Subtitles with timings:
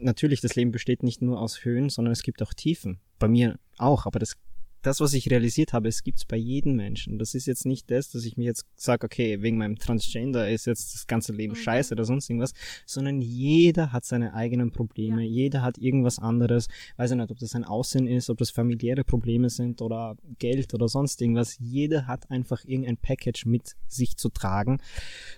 [0.00, 3.00] natürlich, das Leben besteht nicht nur aus Höhen, sondern es gibt auch Tiefen.
[3.18, 4.36] Bei mir auch, aber das
[4.84, 7.18] das, was ich realisiert habe, es gibt's bei jedem Menschen.
[7.18, 10.66] Das ist jetzt nicht das, dass ich mir jetzt sage, okay, wegen meinem Transgender ist
[10.66, 11.58] jetzt das ganze Leben mhm.
[11.58, 12.52] scheiße oder sonst irgendwas,
[12.86, 15.28] sondern jeder hat seine eigenen Probleme, ja.
[15.28, 16.68] jeder hat irgendwas anderes.
[16.96, 20.74] Weiß ich nicht, ob das ein Aussehen ist, ob das familiäre Probleme sind oder Geld
[20.74, 21.56] oder sonst irgendwas.
[21.58, 24.78] Jeder hat einfach irgendein Package mit sich zu tragen.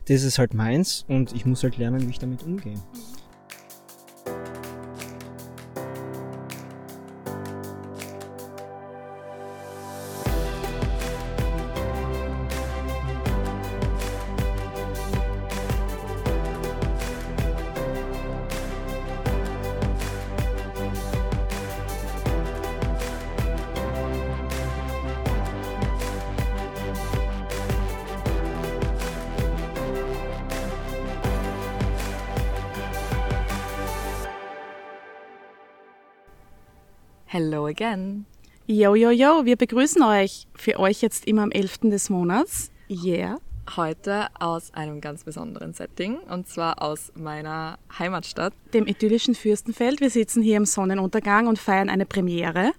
[0.06, 2.74] Das ist halt meins und ich muss halt lernen, wie ich damit umgehe.
[2.74, 3.25] Hello
[38.68, 40.48] Yo, yo, yo, wir begrüßen euch.
[40.56, 41.82] Für euch jetzt immer am 11.
[41.82, 42.72] des Monats.
[42.90, 43.38] Yeah.
[43.76, 48.52] Heute aus einem ganz besonderen Setting und zwar aus meiner Heimatstadt.
[48.74, 50.00] Dem idyllischen Fürstenfeld.
[50.00, 52.72] Wir sitzen hier im Sonnenuntergang und feiern eine Premiere.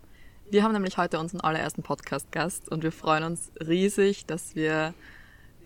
[0.51, 4.93] Wir haben nämlich heute unseren allerersten Podcast-Gast und wir freuen uns riesig, dass wir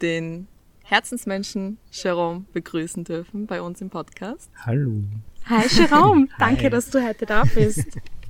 [0.03, 0.47] den
[0.83, 4.51] Herzensmenschen Jerome begrüßen dürfen bei uns im Podcast.
[4.67, 5.01] Hallo.
[5.49, 6.69] Hi Jerome, danke, Hi.
[6.69, 7.87] dass du heute da bist.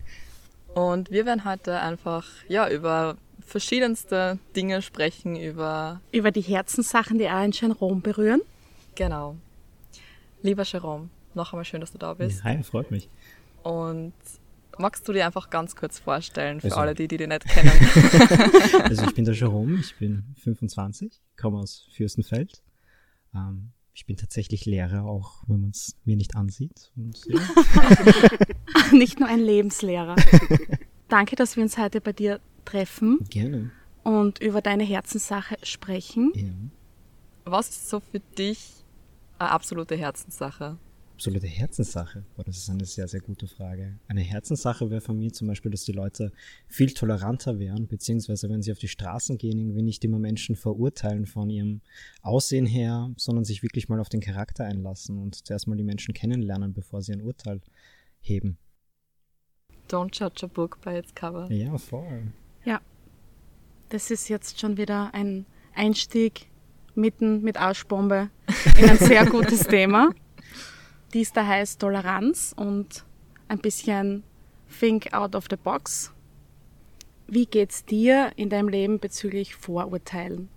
[0.73, 5.99] Und wir werden heute einfach ja, über verschiedenste Dinge sprechen, über...
[6.11, 8.41] Über die Herzenssachen, die auch in Jerome berühren.
[8.95, 9.35] Genau.
[10.41, 12.43] Lieber Jerome, noch einmal schön, dass du da bist.
[12.43, 13.09] Hi, freut mich.
[13.63, 14.13] Und
[14.77, 17.71] magst du dir einfach ganz kurz vorstellen, für also, alle, die, die dich nicht kennen?
[18.83, 22.63] also ich bin der Jerome, ich bin 25, komme aus Fürstenfeld.
[23.35, 26.91] Ähm, ich bin tatsächlich Lehrer, auch wenn man es mir nicht ansieht.
[26.95, 27.39] Und, ja.
[28.91, 30.15] nicht nur ein Lebenslehrer.
[31.07, 33.19] Danke, dass wir uns heute bei dir treffen.
[33.29, 33.71] Gerne.
[34.03, 36.31] Und über deine Herzenssache sprechen.
[36.35, 36.49] Ja.
[37.43, 38.85] Was ist so für dich
[39.37, 40.77] eine absolute Herzenssache?
[41.21, 42.25] Absolute Herzenssache?
[42.35, 43.99] Oh, das ist eine sehr, sehr gute Frage.
[44.07, 46.31] Eine Herzenssache wäre von mir zum Beispiel, dass die Leute
[46.67, 51.27] viel toleranter wären, beziehungsweise wenn sie auf die Straßen gehen, irgendwie nicht immer Menschen verurteilen
[51.27, 51.81] von ihrem
[52.23, 56.15] Aussehen her, sondern sich wirklich mal auf den Charakter einlassen und zuerst mal die Menschen
[56.15, 57.61] kennenlernen, bevor sie ein Urteil
[58.19, 58.57] heben.
[59.89, 61.51] Don't judge a book by its cover.
[61.51, 62.33] Ja, voll.
[62.65, 62.81] Ja,
[63.89, 65.45] das ist jetzt schon wieder ein
[65.75, 66.47] Einstieg
[66.95, 68.31] mitten mit Arschbombe
[68.79, 70.09] in ein sehr gutes Thema
[71.13, 73.05] dies da heißt Toleranz und
[73.47, 74.23] ein bisschen
[74.79, 76.11] Think out of the box.
[77.27, 80.49] Wie geht's dir in deinem Leben bezüglich Vorurteilen?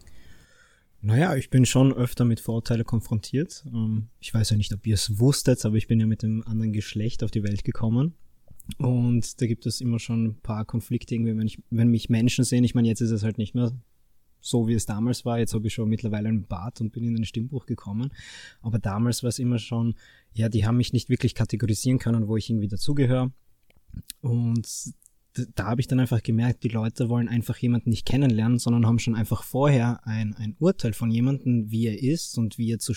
[1.01, 3.65] Naja, ich bin schon öfter mit Vorurteilen konfrontiert.
[3.67, 6.43] Ähm, ich weiß ja nicht, ob ihr es wusstet, aber ich bin ja mit dem
[6.47, 8.15] anderen Geschlecht auf die Welt gekommen.
[8.79, 12.45] Und da gibt es immer schon ein paar Konflikte, irgendwie, wenn, ich, wenn mich Menschen
[12.45, 12.65] sehen.
[12.65, 13.73] Ich meine, jetzt ist es halt nicht mehr
[14.45, 15.39] so, wie es damals war.
[15.39, 18.13] Jetzt habe ich schon mittlerweile einen Bart und bin in den Stimmbruch gekommen.
[18.61, 19.95] Aber damals war es immer schon
[20.35, 23.33] ja, die haben mich nicht wirklich kategorisieren können, wo ich irgendwie dazugehöre.
[24.21, 24.69] Und
[25.55, 28.99] da habe ich dann einfach gemerkt, die Leute wollen einfach jemanden nicht kennenlernen, sondern haben
[28.99, 32.93] schon einfach vorher ein, ein Urteil von jemandem, wie er ist und wie er zu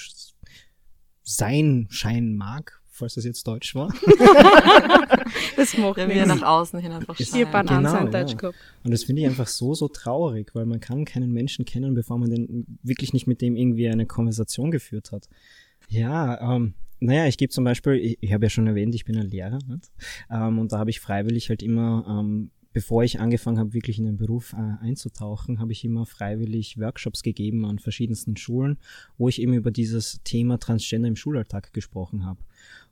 [1.24, 3.90] sein scheinen mag, falls das jetzt Deutsch war.
[5.56, 7.52] das macht wir nach außen hin einfach scheinen.
[7.68, 8.12] Genau,
[8.50, 8.52] ja.
[8.84, 12.18] Und das finde ich einfach so, so traurig, weil man kann keinen Menschen kennen, bevor
[12.18, 15.30] man den wirklich nicht mit dem irgendwie eine Konversation geführt hat.
[15.90, 19.18] Ja, ähm, naja, ich gebe zum Beispiel, ich, ich habe ja schon erwähnt, ich bin
[19.18, 19.92] ein Lehrer nicht?
[20.30, 24.06] Ähm, und da habe ich freiwillig halt immer, ähm, bevor ich angefangen habe, wirklich in
[24.06, 28.78] den Beruf äh, einzutauchen, habe ich immer freiwillig Workshops gegeben an verschiedensten Schulen,
[29.18, 32.40] wo ich eben über dieses Thema Transgender im Schulalltag gesprochen habe.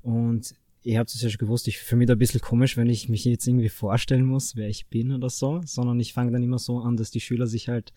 [0.06, 2.88] Und ihr habt es ja schon gewusst, ich fühle mich da ein bisschen komisch, wenn
[2.88, 6.44] ich mich jetzt irgendwie vorstellen muss, wer ich bin oder so, sondern ich fange dann
[6.44, 7.92] immer so an, dass die Schüler sich halt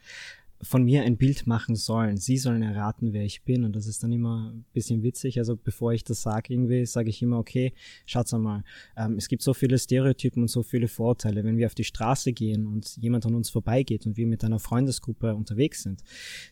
[0.63, 2.17] von mir ein Bild machen sollen.
[2.17, 3.65] Sie sollen erraten, wer ich bin.
[3.65, 5.39] Und das ist dann immer ein bisschen witzig.
[5.39, 7.73] Also bevor ich das sage, irgendwie, sage ich immer, okay,
[8.07, 8.65] schaut's einmal.
[8.97, 11.45] Ähm, es gibt so viele Stereotypen und so viele Vorurteile.
[11.45, 14.59] Wenn wir auf die Straße gehen und jemand an uns vorbeigeht und wir mit einer
[14.59, 16.03] Freundesgruppe unterwegs sind,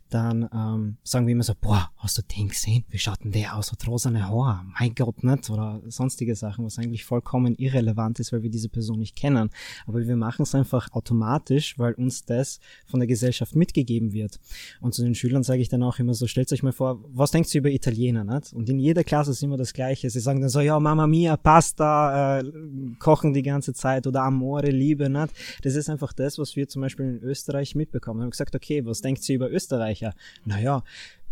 [0.09, 2.85] dann ähm, sagen wir immer so, boah, hast du den gesehen?
[2.91, 3.73] Wie schaut denn der aus?
[3.73, 4.67] Hat rosane Haar?
[4.79, 5.51] Mein Gott, nicht?
[5.51, 9.51] Oder sonstige Sachen, was eigentlich vollkommen irrelevant ist, weil wir diese Person nicht kennen.
[9.87, 14.39] Aber wir machen es einfach automatisch, weil uns das von der Gesellschaft mitgegeben gegeben wird.
[14.81, 17.31] Und zu den Schülern sage ich dann auch immer so, stellt euch mal vor, was
[17.31, 18.25] denkt ihr über Italiener?
[18.25, 18.53] Nicht?
[18.53, 20.11] Und in jeder Klasse ist immer das Gleiche.
[20.11, 22.45] Sie sagen dann so, ja, Mama mia, Pasta, äh,
[22.99, 25.09] kochen die ganze Zeit oder Amore, Liebe.
[25.09, 25.33] Nicht?
[25.63, 28.21] Das ist einfach das, was wir zum Beispiel in Österreich mitbekommen.
[28.21, 30.15] Wir haben gesagt, okay, was denkt ihr über Österreicher?
[30.45, 30.83] Naja,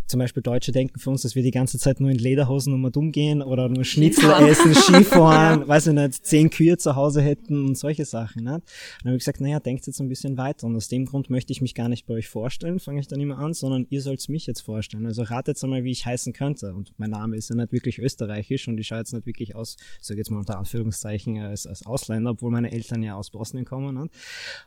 [0.06, 2.84] zum Beispiel Deutsche denken für uns, dass wir die ganze Zeit nur in Lederhosen um
[2.84, 5.68] und umgehen oder nur Schnitzel essen, Skifahren, ja.
[5.68, 8.44] weiß ich nicht, zehn Kühe zu Hause hätten und solche Sachen.
[8.44, 8.54] Nicht?
[8.54, 8.62] Und
[9.02, 10.66] dann habe ich gesagt, naja, denkt jetzt ein bisschen weiter.
[10.66, 13.20] Und aus dem Grund möchte ich mich gar nicht bei euch vorstellen, fange ich dann
[13.20, 15.06] immer an, sondern ihr sollt mich jetzt vorstellen.
[15.06, 16.74] Also ratet jetzt einmal, wie ich heißen könnte.
[16.74, 19.76] Und mein Name ist ja nicht wirklich österreichisch und ich schaue jetzt nicht wirklich aus,
[20.00, 24.02] sage jetzt mal unter Anführungszeichen, als, als Ausländer, obwohl meine Eltern ja aus Bosnien kommen.
[24.02, 24.14] Nicht?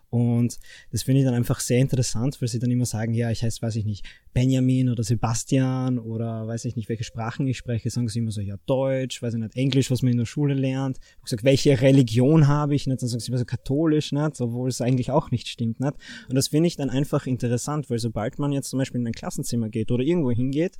[0.10, 0.58] Und
[0.92, 3.62] das finde ich dann einfach sehr interessant, weil sie dann immer sagen, ja, ich heiße,
[3.62, 5.27] weiß ich nicht, Benjamin oder Sebastian
[6.00, 9.34] oder weiß ich nicht, welche Sprachen ich spreche, sagen sie immer so, ja, Deutsch, weiß
[9.34, 11.00] ich nicht, Englisch, was man in der Schule lernt.
[11.18, 13.02] Ich gesagt, welche Religion habe ich nicht?
[13.02, 14.42] Dann sagen sie immer so katholisch, nicht?
[14.42, 15.94] Obwohl es eigentlich auch nicht stimmt, nicht?
[16.30, 19.14] Und das finde ich dann einfach interessant, weil sobald man jetzt zum Beispiel in ein
[19.14, 20.78] Klassenzimmer geht oder irgendwo hingeht,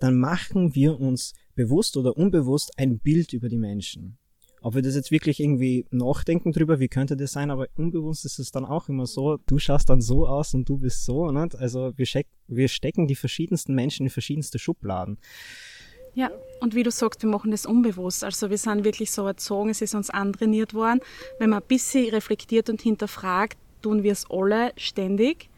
[0.00, 4.18] dann machen wir uns bewusst oder unbewusst ein Bild über die Menschen
[4.62, 8.38] ob wir das jetzt wirklich irgendwie nachdenken drüber, wie könnte das sein, aber unbewusst ist
[8.38, 11.56] es dann auch immer so, du schaust dann so aus und du bist so, nicht?
[11.56, 12.06] Also wir,
[12.48, 15.18] wir stecken die verschiedensten Menschen in verschiedenste Schubladen.
[16.14, 16.30] Ja,
[16.60, 18.24] und wie du sagst, wir machen das unbewusst.
[18.24, 21.00] Also wir sind wirklich so erzogen, es ist uns antrainiert worden.
[21.38, 25.49] Wenn man ein bisschen reflektiert und hinterfragt, tun wir es alle ständig.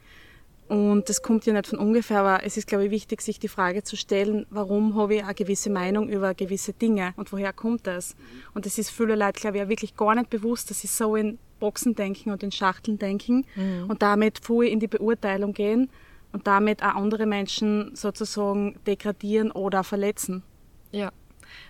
[0.73, 3.49] Und das kommt ja nicht von ungefähr, aber es ist, glaube ich, wichtig, sich die
[3.49, 7.87] Frage zu stellen, warum habe ich eine gewisse Meinung über gewisse Dinge und woher kommt
[7.87, 8.17] das?
[8.55, 11.15] Und es ist viele Leute, glaube ich, auch wirklich gar nicht bewusst, dass sie so
[11.15, 13.85] in Boxen denken und in Schachteln denken mhm.
[13.91, 15.91] und damit voll in die Beurteilung gehen
[16.33, 20.43] und damit auch andere Menschen sozusagen degradieren oder verletzen.
[20.91, 21.13] Ja,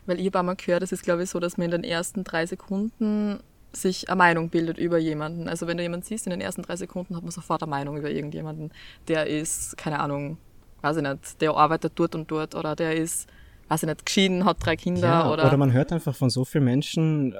[0.06, 2.22] weil ich habe einmal gehört, es ist, glaube ich, so, dass man in den ersten
[2.22, 3.40] drei Sekunden
[3.72, 5.48] sich eine Meinung bildet über jemanden.
[5.48, 7.96] Also wenn du jemanden siehst, in den ersten drei Sekunden hat man sofort eine Meinung
[7.96, 8.70] über irgendjemanden.
[9.08, 10.38] Der ist, keine Ahnung,
[10.82, 13.28] weiß ich nicht, der arbeitet dort und dort oder der ist,
[13.68, 15.46] weiß ich nicht, geschieden, hat drei Kinder ja, oder...
[15.46, 17.36] Oder man hört einfach von so vielen Menschen, äh,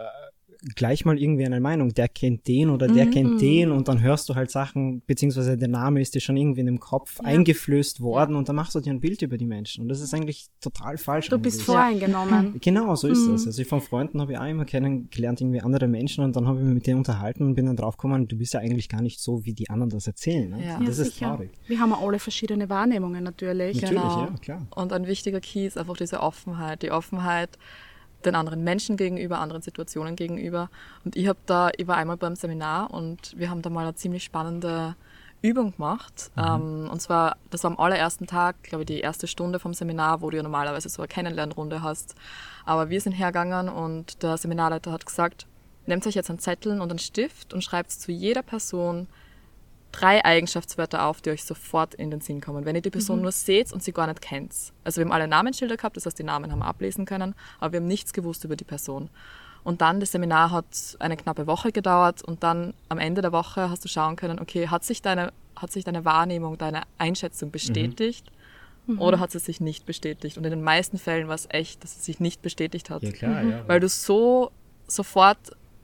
[0.76, 3.10] gleich mal irgendwie eine Meinung, der kennt den oder der mhm.
[3.10, 6.60] kennt den und dann hörst du halt Sachen, beziehungsweise der Name ist dir schon irgendwie
[6.60, 7.24] in dem Kopf ja.
[7.24, 8.38] eingeflößt worden ja.
[8.38, 10.98] und dann machst du dir ein Bild über die Menschen und das ist eigentlich total
[10.98, 11.28] falsch.
[11.28, 12.60] Du bist voreingenommen.
[12.60, 13.32] Genau, so ist mhm.
[13.32, 13.46] das.
[13.46, 16.64] Also von Freunden habe ich auch immer kennengelernt, irgendwie andere Menschen und dann habe ich
[16.64, 19.44] mich mit denen unterhalten und bin dann draufgekommen, du bist ja eigentlich gar nicht so,
[19.44, 20.50] wie die anderen das erzählen.
[20.50, 20.64] Ne?
[20.64, 20.80] Ja.
[20.84, 21.50] Das ist traurig.
[21.66, 23.80] Wir haben alle verschiedene Wahrnehmungen natürlich.
[23.80, 24.20] Natürlich, genau.
[24.20, 24.66] ja, klar.
[24.74, 26.82] Und ein wichtiger Key ist einfach diese Offenheit.
[26.82, 27.58] Die Offenheit,
[28.22, 30.70] den anderen Menschen gegenüber, anderen Situationen gegenüber.
[31.04, 33.94] Und ich habe da, ich war einmal beim Seminar und wir haben da mal eine
[33.94, 34.94] ziemlich spannende
[35.42, 36.30] Übung gemacht.
[36.36, 36.42] Mhm.
[36.42, 40.22] Ähm, und zwar, das war am allerersten Tag, glaube ich, die erste Stunde vom Seminar,
[40.22, 42.14] wo du ja normalerweise so eine Kennenlernrunde hast.
[42.64, 45.46] Aber wir sind hergegangen und der Seminarleiter hat gesagt,
[45.86, 49.08] nehmt euch jetzt einen Zettel und einen Stift und schreibt zu jeder Person
[49.92, 52.64] drei Eigenschaftswörter auf, die euch sofort in den Sinn kommen.
[52.64, 53.22] Wenn ihr die Person mhm.
[53.22, 54.52] nur seht und sie gar nicht kennt.
[54.84, 57.74] Also wir haben alle Namensschilder gehabt, das heißt, die Namen haben wir ablesen können, aber
[57.74, 59.10] wir haben nichts gewusst über die Person.
[59.64, 63.70] Und dann, das Seminar hat eine knappe Woche gedauert und dann am Ende der Woche
[63.70, 68.26] hast du schauen können, okay, hat sich deine, hat sich deine Wahrnehmung, deine Einschätzung bestätigt
[68.86, 69.00] mhm.
[69.00, 70.36] oder hat sie sich nicht bestätigt?
[70.36, 73.02] Und in den meisten Fällen war es echt, dass sie sich nicht bestätigt hat.
[73.02, 73.50] Ja, klar, mhm.
[73.50, 73.68] ja.
[73.68, 74.50] Weil du so
[74.88, 75.38] sofort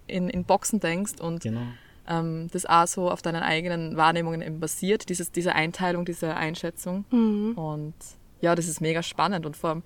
[0.08, 1.60] in, in Boxen denkst und genau
[2.08, 7.04] ähm, das auch so auf deinen eigenen Wahrnehmungen eben basiert, dieses, diese Einteilung, diese Einschätzung.
[7.10, 7.52] Mhm.
[7.52, 7.94] Und
[8.40, 9.82] ja, das ist mega spannend und vor allem,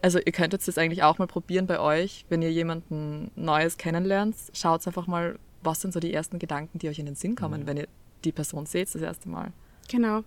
[0.00, 4.36] also ihr könntet das eigentlich auch mal probieren bei euch, wenn ihr jemanden Neues kennenlernt,
[4.52, 7.62] schaut einfach mal, was sind so die ersten Gedanken, die euch in den Sinn kommen,
[7.62, 7.66] mhm.
[7.66, 7.88] wenn ihr
[8.24, 9.52] die Person seht das erste Mal.
[9.88, 10.22] Genau.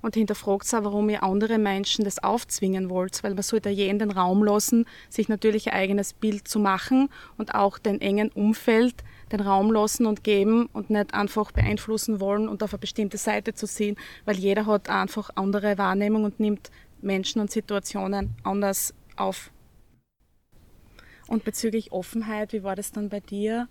[0.00, 4.10] Und hinterfragt auch, warum ihr andere Menschen das aufzwingen wollt, weil man sollte jeden den
[4.10, 7.08] Raum lassen, sich natürlich ein eigenes Bild zu machen
[7.38, 8.96] und auch den engen Umfeld
[9.32, 13.54] den Raum lassen und geben und nicht einfach beeinflussen wollen und auf eine bestimmte Seite
[13.54, 16.70] zu ziehen, weil jeder hat einfach andere Wahrnehmung und nimmt
[17.00, 19.50] Menschen und Situationen anders auf.
[21.26, 23.68] Und bezüglich Offenheit, wie war das dann bei dir?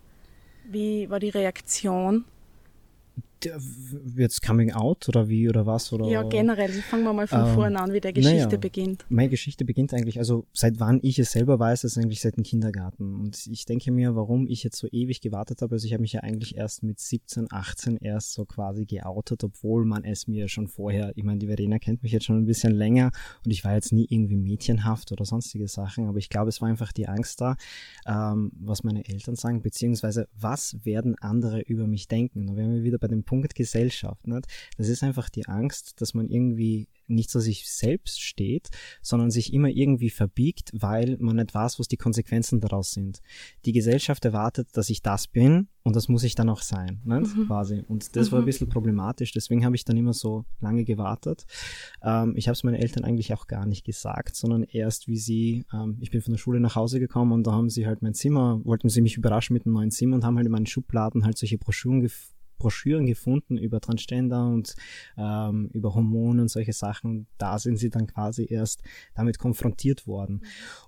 [0.65, 2.25] Wie war die Reaktion?
[4.15, 5.91] Jetzt Coming Out oder wie oder was?
[5.93, 6.07] Oder?
[6.07, 6.69] Ja, generell.
[6.69, 9.05] Fangen wir mal von ähm, vorne an, wie der Geschichte naja, beginnt.
[9.09, 12.43] Meine Geschichte beginnt eigentlich, also seit wann ich es selber weiß, ist eigentlich seit dem
[12.43, 13.15] Kindergarten.
[13.15, 15.75] Und ich denke mir, warum ich jetzt so ewig gewartet habe.
[15.75, 19.85] Also ich habe mich ja eigentlich erst mit 17, 18 erst so quasi geoutet, obwohl
[19.85, 22.73] man es mir schon vorher, ich meine, die Verena kennt mich jetzt schon ein bisschen
[22.73, 23.11] länger
[23.45, 26.69] und ich war jetzt nie irgendwie mädchenhaft oder sonstige Sachen, aber ich glaube, es war
[26.69, 27.55] einfach die Angst da,
[28.05, 32.47] ähm, was meine Eltern sagen, beziehungsweise was werden andere über mich denken.
[32.47, 34.27] Da wären wir wieder bei dem Punkt Gesellschaft.
[34.27, 34.45] Nicht?
[34.77, 38.69] Das ist einfach die Angst, dass man irgendwie nicht zu sich selbst steht,
[39.01, 43.21] sondern sich immer irgendwie verbiegt, weil man nicht weiß, was die Konsequenzen daraus sind.
[43.63, 46.99] Die Gesellschaft erwartet, dass ich das bin und das muss ich dann auch sein?
[47.05, 47.47] Mhm.
[47.47, 47.83] quasi.
[47.87, 48.31] Und das mhm.
[48.31, 48.45] war ein mhm.
[48.47, 51.45] bisschen problematisch, deswegen habe ich dann immer so lange gewartet.
[52.03, 55.63] Ähm, ich habe es meinen Eltern eigentlich auch gar nicht gesagt, sondern erst wie sie,
[55.73, 58.13] ähm, ich bin von der Schule nach Hause gekommen und da haben sie halt mein
[58.13, 61.23] Zimmer, wollten sie mich überraschen mit einem neuen Zimmer und haben halt in meinen Schubladen
[61.23, 62.01] halt solche Broschüren
[62.61, 64.75] Broschüren gefunden über Transgender und
[65.17, 67.27] ähm, über Hormone und solche Sachen.
[67.37, 68.83] Da sind sie dann quasi erst
[69.15, 70.41] damit konfrontiert worden.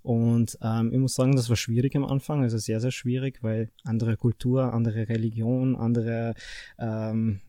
[0.03, 3.69] Und ähm, ich muss sagen, das war schwierig am Anfang, also sehr, sehr schwierig, weil
[3.83, 6.35] andere Kultur, andere Religion, andere
[6.77, 7.41] ähm,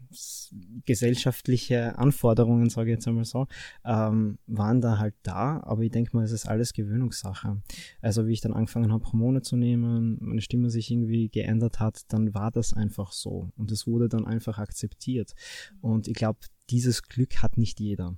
[0.85, 3.47] gesellschaftliche Anforderungen, sage ich jetzt einmal so,
[3.85, 7.63] ähm, waren da halt da, aber ich denke mal, es ist alles Gewöhnungssache.
[8.01, 12.03] Also wie ich dann angefangen habe, Hormone zu nehmen, meine Stimme sich irgendwie geändert hat,
[12.09, 15.35] dann war das einfach so und es wurde dann einfach akzeptiert.
[15.81, 16.41] Und ich glaube,
[16.71, 18.17] dieses Glück hat nicht jeder.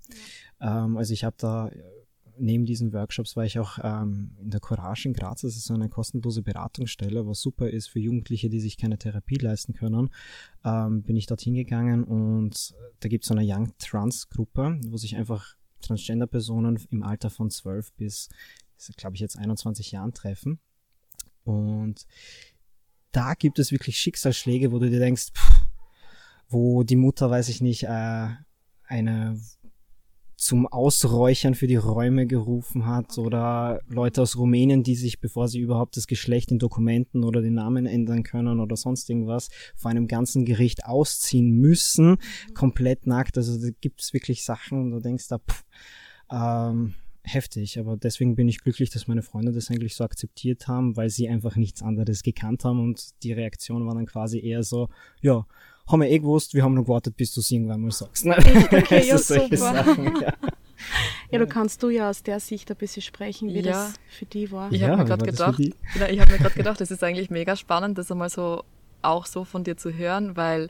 [0.61, 0.85] Ja.
[0.85, 1.71] Ähm, also ich habe da
[2.39, 5.43] neben diesen Workshops war ich auch ähm, in der Courage in Graz.
[5.43, 9.37] Das ist so eine kostenlose Beratungsstelle, was super ist für Jugendliche, die sich keine Therapie
[9.37, 10.11] leisten können.
[10.65, 14.97] Ähm, bin ich dorthin gegangen und da gibt es so eine Young Trans Gruppe, wo
[14.97, 18.29] sich einfach Transgender-Personen im Alter von 12 bis,
[18.97, 20.59] glaube ich, jetzt 21 Jahren treffen.
[21.45, 22.07] Und
[23.13, 25.65] da gibt es wirklich Schicksalsschläge, wo du dir denkst, pff,
[26.49, 28.29] wo die Mutter, weiß ich nicht, äh,
[28.89, 29.41] eine
[30.37, 35.61] zum Ausräuchern für die Räume gerufen hat oder Leute aus Rumänien, die sich, bevor sie
[35.61, 40.09] überhaupt das Geschlecht in Dokumenten oder den Namen ändern können oder sonst irgendwas, vor einem
[40.09, 42.55] ganzen Gericht ausziehen müssen, mhm.
[42.55, 43.39] komplett nackt.
[43.39, 45.65] Also da gibt's wirklich Sachen und du denkst da, pff,
[46.31, 47.79] ähm, heftig.
[47.79, 51.29] Aber deswegen bin ich glücklich, dass meine Freunde das eigentlich so akzeptiert haben, weil sie
[51.29, 54.89] einfach nichts anderes gekannt haben und die Reaktion war dann quasi eher so,
[55.23, 55.47] ja,
[55.89, 58.25] haben wir eh gewusst, wir haben nur gewartet, bis du es irgendwann mal sagst.
[58.25, 58.37] Ne?
[58.73, 59.57] Okay, ja, super.
[59.57, 60.33] Sachen, ja.
[61.31, 63.73] ja, du kannst du ja aus der Sicht ein bisschen sprechen, wie ja.
[63.73, 64.71] das für die war.
[64.73, 67.31] Ich ja, habe mir gerade gedacht, ja, ich habe mir gerade gedacht, es ist eigentlich
[67.31, 68.65] mega spannend, das einmal so
[69.03, 70.69] auch so von dir zu hören, weil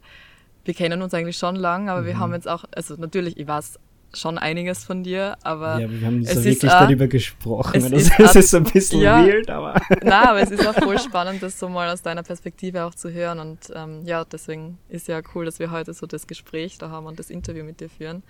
[0.65, 2.07] wir kennen uns eigentlich schon lang, aber mhm.
[2.07, 3.79] wir haben jetzt auch, also natürlich, ich weiß
[4.15, 5.81] schon einiges von dir, aber.
[5.81, 7.77] Ja, wir haben nicht so wirklich auch, darüber gesprochen.
[7.77, 9.75] Es, ist, es ist ein bisschen ja, weird, aber.
[10.03, 13.13] Nein, aber es ist auch voll spannend, das so mal aus deiner Perspektive auch zu
[13.13, 13.39] hören.
[13.39, 17.07] Und ähm, ja, deswegen ist ja cool, dass wir heute so das Gespräch da haben
[17.07, 18.23] und das Interview mit dir führen.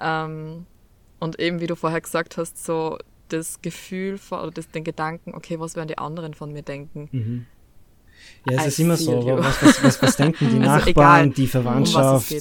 [0.00, 0.66] Ähm,
[1.18, 5.58] und eben, wie du vorher gesagt hast, so das Gefühl oder das, den Gedanken, okay,
[5.58, 7.08] was werden die anderen von mir denken?
[7.10, 7.46] Mhm.
[8.48, 9.26] Ja, es I ist immer so.
[9.38, 12.30] Was, was, was, was, denken die also Nachbarn, egal, die Verwandtschaft?
[12.30, 12.38] Um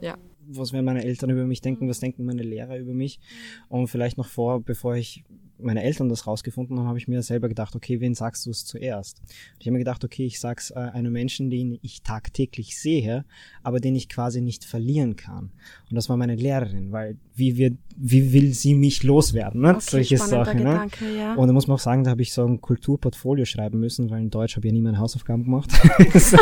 [0.00, 0.14] ja
[0.52, 3.20] was werden meine Eltern über mich denken, was denken meine Lehrer über mich.
[3.68, 5.24] Und vielleicht noch vor, bevor ich
[5.62, 8.64] meine Eltern das rausgefunden haben, habe ich mir selber gedacht, okay, wen sagst du es
[8.64, 9.22] zuerst?
[9.58, 13.24] ich habe mir gedacht, okay, ich sag's äh, einem Menschen, den ich tagtäglich sehe,
[13.62, 15.50] aber den ich quasi nicht verlieren kann.
[15.88, 19.70] Und das war meine Lehrerin, weil wie wird, wie will sie mich loswerden, ne?
[19.70, 20.70] Okay, Solche Sachen, ne?
[20.70, 21.34] Gedanke, ja.
[21.34, 24.20] Und da muss man auch sagen, da habe ich so ein Kulturportfolio schreiben müssen, weil
[24.20, 25.70] in Deutsch habe ich ja nie meine Hausaufgaben gemacht.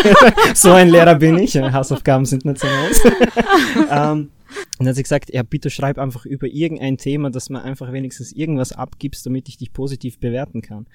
[0.55, 1.57] so ein Lehrer bin ich.
[1.57, 2.67] Hausaufgaben sind nicht so
[3.91, 4.31] ähm,
[4.79, 7.93] und dann hat sie gesagt, ja, bitte schreib einfach über irgendein Thema, dass man einfach
[7.93, 10.87] wenigstens irgendwas abgibst, damit ich dich positiv bewerten kann.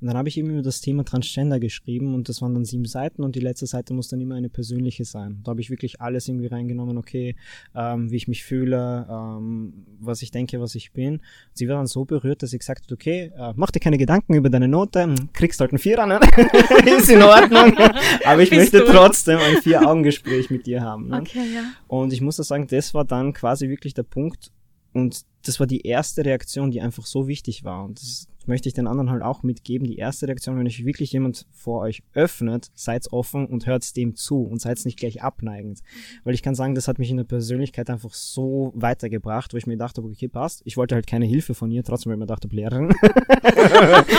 [0.00, 2.84] Und dann habe ich eben über das Thema Transgender geschrieben und das waren dann sieben
[2.84, 5.40] Seiten und die letzte Seite muss dann immer eine persönliche sein.
[5.44, 7.36] Da habe ich wirklich alles irgendwie reingenommen, okay,
[7.74, 11.20] ähm, wie ich mich fühle, ähm, was ich denke, was ich bin.
[11.52, 14.34] Sie war dann so berührt, dass sie gesagt hat, okay, äh, mach dir keine Gedanken
[14.34, 16.20] über deine Note, hm, kriegst halt einen Vierer, ne?
[16.98, 17.76] ist in Ordnung.
[18.24, 18.92] Aber ich Bist möchte du?
[18.92, 21.08] trotzdem ein Vier-Augen-Gespräch mit dir haben.
[21.08, 21.20] Ne?
[21.20, 21.62] Okay, ja.
[21.88, 24.52] Und ich muss da sagen, das war dann quasi wirklich der Punkt,
[24.96, 27.84] und das war die erste Reaktion, die einfach so wichtig war.
[27.84, 29.86] Und das möchte ich den anderen halt auch mitgeben.
[29.86, 34.14] Die erste Reaktion, wenn euch wirklich jemand vor euch öffnet, seid offen und hört dem
[34.14, 35.80] zu und seid nicht gleich abneigend.
[36.24, 39.66] Weil ich kann sagen, das hat mich in der Persönlichkeit einfach so weitergebracht, wo ich
[39.66, 40.62] mir dachte, okay, passt.
[40.64, 42.88] Ich wollte halt keine Hilfe von ihr, trotzdem, weil ich mir dachte, Lehrerin.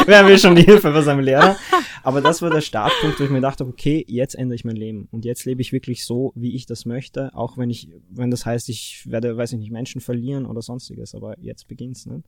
[0.05, 1.55] Wer will schon die Hilfe von seinem Lehrer?
[2.03, 5.07] Aber das war der Startpunkt, wo ich mir dachte, okay, jetzt ändere ich mein Leben.
[5.12, 8.46] Und jetzt lebe ich wirklich so, wie ich das möchte, auch wenn ich, wenn das
[8.46, 11.15] heißt, ich werde, weiß ich nicht, Menschen verlieren oder sonstiges.
[11.18, 12.24] Aber jetzt beginnt's, ne?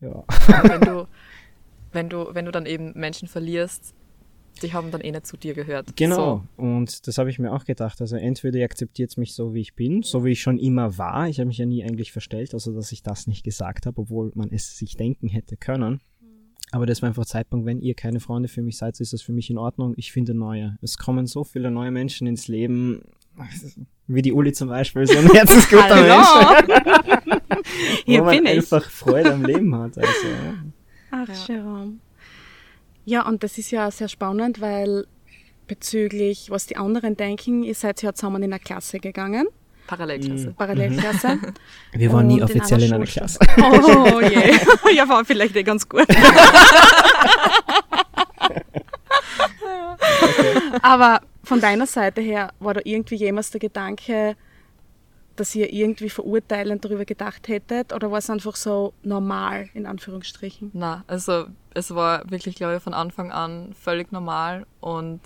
[0.00, 0.24] Ja.
[0.62, 1.08] wenn du,
[1.92, 3.94] wenn du, wenn du dann eben Menschen verlierst,
[4.62, 5.96] die haben dann eh nicht zu dir gehört.
[5.96, 6.46] Genau.
[6.56, 6.62] So.
[6.62, 8.00] Und das habe ich mir auch gedacht.
[8.00, 11.28] Also entweder ihr akzeptiert mich so, wie ich bin, so wie ich schon immer war.
[11.28, 14.32] Ich habe mich ja nie eigentlich verstellt, also dass ich das nicht gesagt habe, obwohl
[14.34, 16.00] man es sich denken hätte können.
[16.72, 19.32] Aber das war einfach Zeitpunkt, wenn ihr keine Freunde für mich seid, ist das für
[19.32, 19.94] mich in Ordnung.
[19.96, 20.78] Ich finde neue.
[20.82, 23.02] Es kommen so viele neue Menschen ins Leben,
[24.08, 27.40] wie die Uli zum Beispiel, so ein herzensguter Mensch.
[28.04, 28.92] Hier wo man bin einfach ich.
[28.92, 29.98] Freude am Leben hat.
[29.98, 30.54] Also, ja.
[31.10, 31.54] Ach, ja.
[31.54, 31.94] Jerome.
[33.04, 35.06] Ja, und das ist ja sehr spannend, weil
[35.66, 39.46] bezüglich, was die anderen denken, ihr seid ja zusammen in eine Klasse gegangen.
[39.86, 40.48] Parallelklasse.
[40.48, 40.54] Mhm.
[40.54, 41.38] Parallelklasse.
[41.92, 43.38] Wir waren nie offiziell in, in einer Klasse.
[43.58, 44.30] Oh je.
[44.30, 44.90] Yeah.
[44.92, 46.06] ja, war vielleicht eh ganz gut.
[50.82, 54.36] Aber von deiner Seite her war da irgendwie jemals der Gedanke,
[55.36, 60.70] dass ihr irgendwie verurteilend darüber gedacht hättet oder war es einfach so normal in Anführungsstrichen?
[60.74, 65.20] Na, also es war wirklich, glaube ich, von Anfang an völlig normal und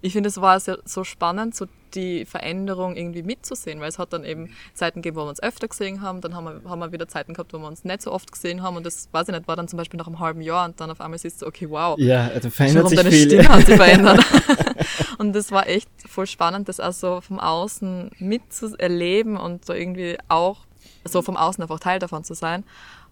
[0.00, 4.12] ich finde, es war sehr, so spannend, so die Veränderung irgendwie mitzusehen, weil es hat
[4.12, 6.92] dann eben Zeiten gegeben, wo wir uns öfter gesehen haben, dann haben wir, haben wir
[6.92, 9.34] wieder Zeiten gehabt, wo wir uns nicht so oft gesehen haben und das, weiß ich
[9.34, 11.46] nicht, war dann zum Beispiel nach einem halben Jahr und dann auf einmal siehst du,
[11.46, 11.98] okay, wow.
[11.98, 13.26] Ja, da verändert sich deine viel.
[13.26, 14.24] Stimme hat sich verändert.
[15.18, 20.58] und das war echt voll spannend, das also vom Außen mitzuerleben und da irgendwie auch
[21.04, 22.64] so vom Außen einfach Teil davon zu sein.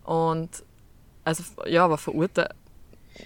[0.04, 0.50] Und
[1.24, 2.50] also ja, aber verurteilt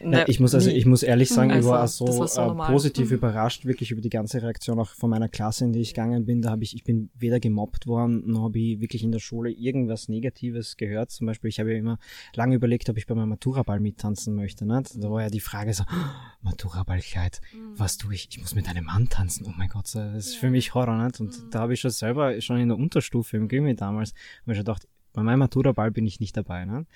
[0.01, 2.73] Ne, ich muss also, ich muss ehrlich sagen, also, ich war so, war so äh,
[2.73, 3.17] positiv mhm.
[3.17, 6.43] überrascht, wirklich über die ganze Reaktion auch von meiner Klasse, in die ich gegangen bin.
[6.43, 9.51] Da habe ich, ich bin weder gemobbt worden, noch habe ich wirklich in der Schule
[9.51, 11.11] irgendwas Negatives gehört.
[11.11, 11.99] Zum Beispiel, ich habe ja immer
[12.35, 14.67] lange überlegt, ob ich bei meinem Maturaball mittanzen möchte.
[14.67, 14.83] Ne?
[14.95, 15.97] Da war ja die Frage so, oh,
[16.43, 17.79] Maturaballkleid, mhm.
[17.79, 18.29] was tue ich?
[18.31, 19.47] Ich muss mit einem Mann tanzen.
[19.49, 20.41] Oh mein Gott, das ist ja.
[20.41, 21.05] für mich Horror.
[21.05, 21.21] Nicht?
[21.21, 21.51] Und mhm.
[21.51, 24.65] da habe ich schon selber, schon in der Unterstufe im Gimmi damals, habe ich schon
[24.65, 26.65] gedacht, bei meinem Maturaball bin ich nicht dabei.
[26.65, 26.87] Ne?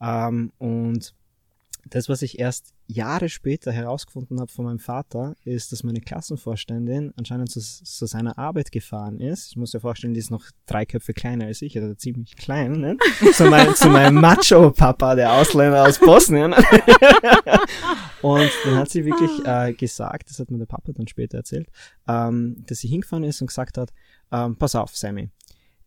[0.00, 1.14] Ähm, und
[1.90, 7.12] das, was ich erst Jahre später herausgefunden habe von meinem Vater, ist, dass meine Klassenvorständin
[7.16, 9.50] anscheinend zu, zu seiner Arbeit gefahren ist.
[9.50, 12.72] Ich muss mir vorstellen, die ist noch drei Köpfe kleiner als ich, also ziemlich klein,
[12.80, 12.96] ne?
[13.32, 16.52] zu, mein, zu meinem Macho-Papa, der Ausländer aus Bosnien.
[18.22, 21.68] und dann hat sie wirklich äh, gesagt, das hat mir der Papa dann später erzählt,
[22.08, 23.92] ähm, dass sie hingefahren ist und gesagt hat,
[24.32, 25.30] ähm, pass auf, Sammy,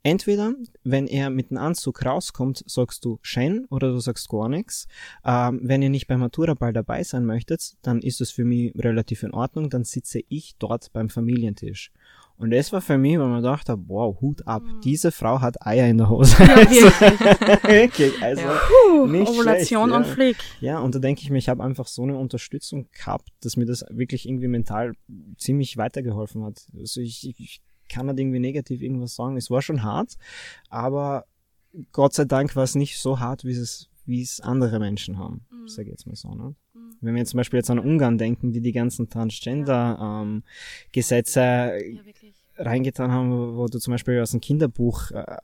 [0.04, 4.88] Entweder, wenn er mit dem Anzug rauskommt, sagst du Shen oder du sagst gar nichts.
[5.26, 9.24] Ähm, wenn ihr nicht beim Maturaball dabei sein möchtet, dann ist es für mich relativ
[9.24, 11.92] in Ordnung, dann sitze ich dort beim Familientisch.
[12.40, 14.82] Und das war für mich, weil man dachte, wow, Hut ab, mhm.
[14.82, 16.36] diese Frau hat Eier in der Hose.
[16.44, 16.56] Ja,
[17.86, 18.60] okay, also ja.
[18.68, 20.14] Puh, nicht Ovulation schlecht, und ja.
[20.14, 20.38] Flick.
[20.62, 23.66] Ja, und da denke ich mir, ich habe einfach so eine Unterstützung gehabt, dass mir
[23.66, 24.94] das wirklich irgendwie mental
[25.38, 26.68] ziemlich weitergeholfen hat.
[26.78, 29.38] Also ich, ich kann nicht irgendwie negativ irgendwas sagen.
[29.38, 30.18] Es war schon hart,
[30.70, 31.26] aber
[31.92, 35.46] Gott sei Dank war es nicht so hart, wie es, wie es andere Menschen haben.
[35.52, 35.68] Mhm.
[35.68, 36.56] Sag ich jetzt mal so, ne?
[36.74, 36.96] Mhm.
[37.02, 42.14] Wenn wir zum Beispiel jetzt an Ungarn denken, die die ganzen Transgender-Gesetze ähm, ja,
[42.58, 45.38] reingetan haben, wo, wo, du zum Beispiel aus dem Kinderbuch äh,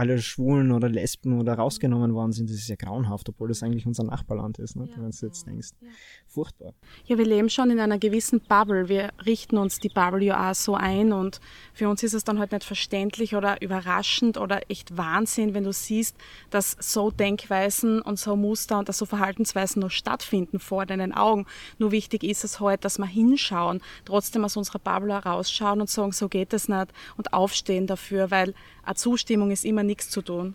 [0.00, 3.86] alle Schwulen oder Lesben oder rausgenommen worden sind, das ist ja grauenhaft, obwohl das eigentlich
[3.86, 4.88] unser Nachbarland ist, ne?
[4.88, 5.68] Ja, wenn du jetzt denkst.
[5.78, 5.88] Ja.
[6.26, 6.72] Furchtbar.
[7.04, 8.88] Ja, wir leben schon in einer gewissen Bubble.
[8.88, 11.40] Wir richten uns die Bubble ja auch so ein und
[11.74, 15.72] für uns ist es dann halt nicht verständlich oder überraschend oder echt Wahnsinn, wenn du
[15.72, 16.16] siehst,
[16.48, 21.44] dass so Denkweisen und so Muster und dass so Verhaltensweisen noch stattfinden vor deinen Augen.
[21.78, 26.12] Nur wichtig ist es halt, dass wir hinschauen, trotzdem aus unserer Bubble herausschauen und sagen,
[26.12, 30.54] so geht es nicht und aufstehen dafür, weil eine Zustimmung ist immer nichts zu tun.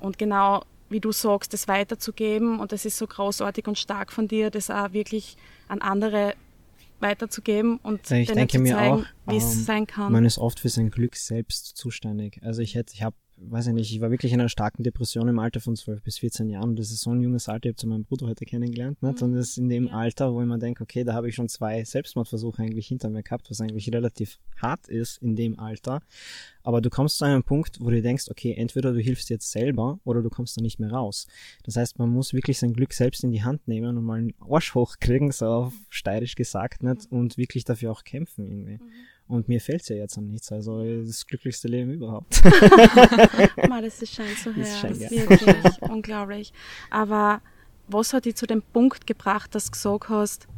[0.00, 4.28] Und genau wie du sagst, das weiterzugeben und das ist so großartig und stark von
[4.28, 5.36] dir, das auch wirklich
[5.68, 6.34] an andere
[7.00, 10.12] weiterzugeben und ich denen denke zu zeigen, wie es ähm, sein kann.
[10.12, 12.40] Man ist oft für sein Glück selbst zuständig.
[12.42, 15.28] Also ich hätte, ich habe weiß ich nicht, ich war wirklich in einer starken Depression
[15.28, 16.74] im Alter von 12 bis 14 Jahren.
[16.74, 19.02] Das ist so ein junges Alter, ich habe zu meinem Bruder heute kennengelernt.
[19.02, 19.22] Nicht?
[19.22, 21.48] Und das ist in dem Alter, wo ich mir denke, okay, da habe ich schon
[21.48, 26.00] zwei Selbstmordversuche eigentlich hinter mir gehabt, was eigentlich relativ hart ist in dem Alter.
[26.62, 30.00] Aber du kommst zu einem Punkt, wo du denkst, okay, entweder du hilfst jetzt selber
[30.04, 31.26] oder du kommst da nicht mehr raus.
[31.64, 34.34] Das heißt, man muss wirklich sein Glück selbst in die Hand nehmen und mal einen
[34.40, 37.06] Arsch hochkriegen, so auf steirisch gesagt, nicht?
[37.10, 38.82] Und wirklich dafür auch kämpfen irgendwie.
[38.82, 38.90] Mhm.
[39.28, 40.52] Und mir fällt ja jetzt an nichts.
[40.52, 42.44] Also das glücklichste Leben überhaupt.
[43.68, 44.64] Mal, das ist scheint so her.
[44.82, 46.52] Das ist wirklich unglaublich.
[46.90, 47.40] Aber
[47.88, 50.48] was hat dich zu dem Punkt gebracht, dass du gesagt hast,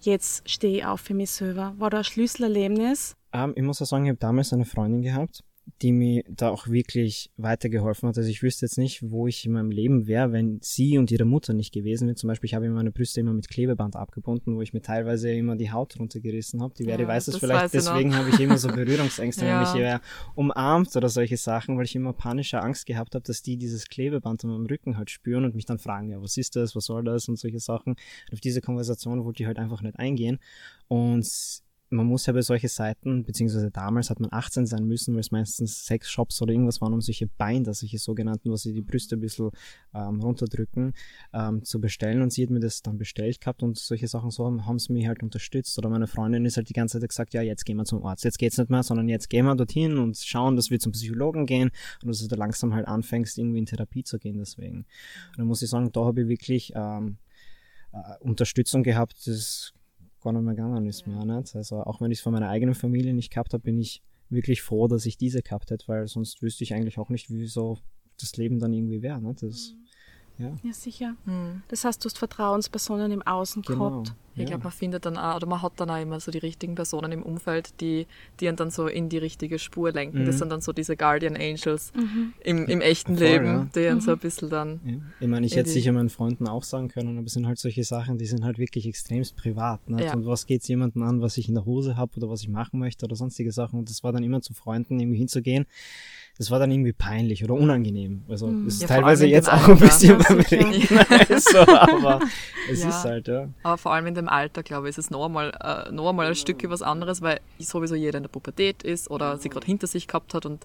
[0.00, 1.74] jetzt stehe ich auf für mich selber?
[1.78, 3.16] War da ein Schlüsselerlebnis?
[3.32, 5.42] Um, ähm, ich muss auch sagen, ich habe damals eine Freundin gehabt,
[5.82, 8.18] die mir da auch wirklich weitergeholfen hat.
[8.18, 11.24] Also ich wüsste jetzt nicht, wo ich in meinem Leben wäre, wenn sie und ihre
[11.24, 12.16] Mutter nicht gewesen wäre.
[12.16, 15.56] Zum Beispiel, ich habe meine Brüste immer mit Klebeband abgebunden, wo ich mir teilweise immer
[15.56, 16.74] die Haut runtergerissen habe.
[16.74, 19.74] Die Veri ja, weiß es vielleicht, deswegen habe ich immer so Berührungsängste, ja.
[19.74, 20.00] wenn mich
[20.34, 24.44] umarmt oder solche Sachen, weil ich immer panische Angst gehabt habe, dass die dieses Klebeband
[24.44, 27.04] an meinem Rücken halt spüren und mich dann fragen, ja, was ist das, was soll
[27.04, 27.92] das und solche Sachen.
[27.92, 30.38] Und auf diese Konversation wollte ich halt einfach nicht eingehen.
[30.88, 35.20] Und man muss ja bei solchen Seiten, beziehungsweise damals hat man 18 sein müssen, weil
[35.20, 39.16] es meistens Sexshops oder irgendwas waren, um solche Binder, solche sogenannten, wo sie die Brüste
[39.16, 39.50] ein bisschen
[39.94, 40.92] ähm, runterdrücken,
[41.32, 42.20] ähm, zu bestellen.
[42.20, 44.92] Und sie hat mir das dann bestellt gehabt und solche Sachen so haben, haben sie
[44.92, 45.78] mich halt unterstützt.
[45.78, 48.24] Oder meine Freundin ist halt die ganze Zeit gesagt, ja, jetzt gehen wir zum Arzt.
[48.24, 51.46] Jetzt geht's nicht mehr, sondern jetzt gehen wir dorthin und schauen, dass wir zum Psychologen
[51.46, 51.70] gehen
[52.02, 54.78] und dass du da langsam halt anfängst, irgendwie in Therapie zu gehen deswegen.
[54.78, 57.16] Und dann muss ich sagen, da habe ich wirklich ähm,
[57.92, 59.72] äh, Unterstützung gehabt, das
[60.20, 61.24] gar nicht gegangen ist mehr.
[61.24, 61.54] Nicht?
[61.54, 64.62] Also auch wenn ich es von meiner eigenen Familie nicht gehabt habe, bin ich wirklich
[64.62, 67.78] froh, dass ich diese gehabt hätte, weil sonst wüsste ich eigentlich auch nicht, wie so
[68.20, 69.20] das Leben dann irgendwie wäre.
[69.22, 69.42] Nicht?
[69.42, 69.74] Das,
[70.38, 71.14] Ja, Ja, sicher.
[71.24, 71.62] Hm.
[71.68, 73.90] Das heißt, du hast Vertrauenspersonen im Außen genau.
[73.90, 74.14] gehabt.
[74.34, 74.50] Ich ja.
[74.50, 77.10] glaube, man findet dann auch, oder man hat dann auch immer so die richtigen Personen
[77.10, 78.06] im Umfeld, die,
[78.38, 80.24] die einen dann so in die richtige Spur lenken.
[80.26, 80.38] Das Mhm.
[80.38, 82.34] sind dann so diese Guardian Angels Mhm.
[82.44, 83.68] im, im echten Voll, Leben, ja.
[83.74, 84.80] die einen so ein bisschen dann.
[84.84, 84.94] Ja.
[85.18, 87.82] Ich meine, ich hätte sicher meinen Freunden auch sagen können, aber es sind halt solche
[87.82, 89.80] Sachen, die sind halt wirklich extremst privat.
[89.88, 90.14] Ja.
[90.14, 92.78] Und was geht's jemandem an, was ich in der Hose habe oder was ich machen
[92.78, 93.80] möchte oder sonstige Sachen.
[93.80, 95.66] Und das war dann immer zu Freunden irgendwie hinzugehen.
[96.38, 98.22] Das war dann irgendwie peinlich oder unangenehm.
[98.28, 98.66] Also Mhm.
[98.68, 100.70] es ist Ja, teilweise jetzt auch ein bisschen beim sicher.
[100.70, 100.98] Reden.
[101.28, 102.20] Also, aber
[102.70, 102.88] es Ja.
[102.90, 103.48] ist halt, ja.
[103.64, 106.26] Aber vor allem in dem Alter, glaube ich, ist es noch einmal, äh, noch einmal
[106.28, 109.86] ein Stück was anderes, weil sowieso jeder in der Pubertät ist oder sie gerade hinter
[109.88, 110.64] sich gehabt hat und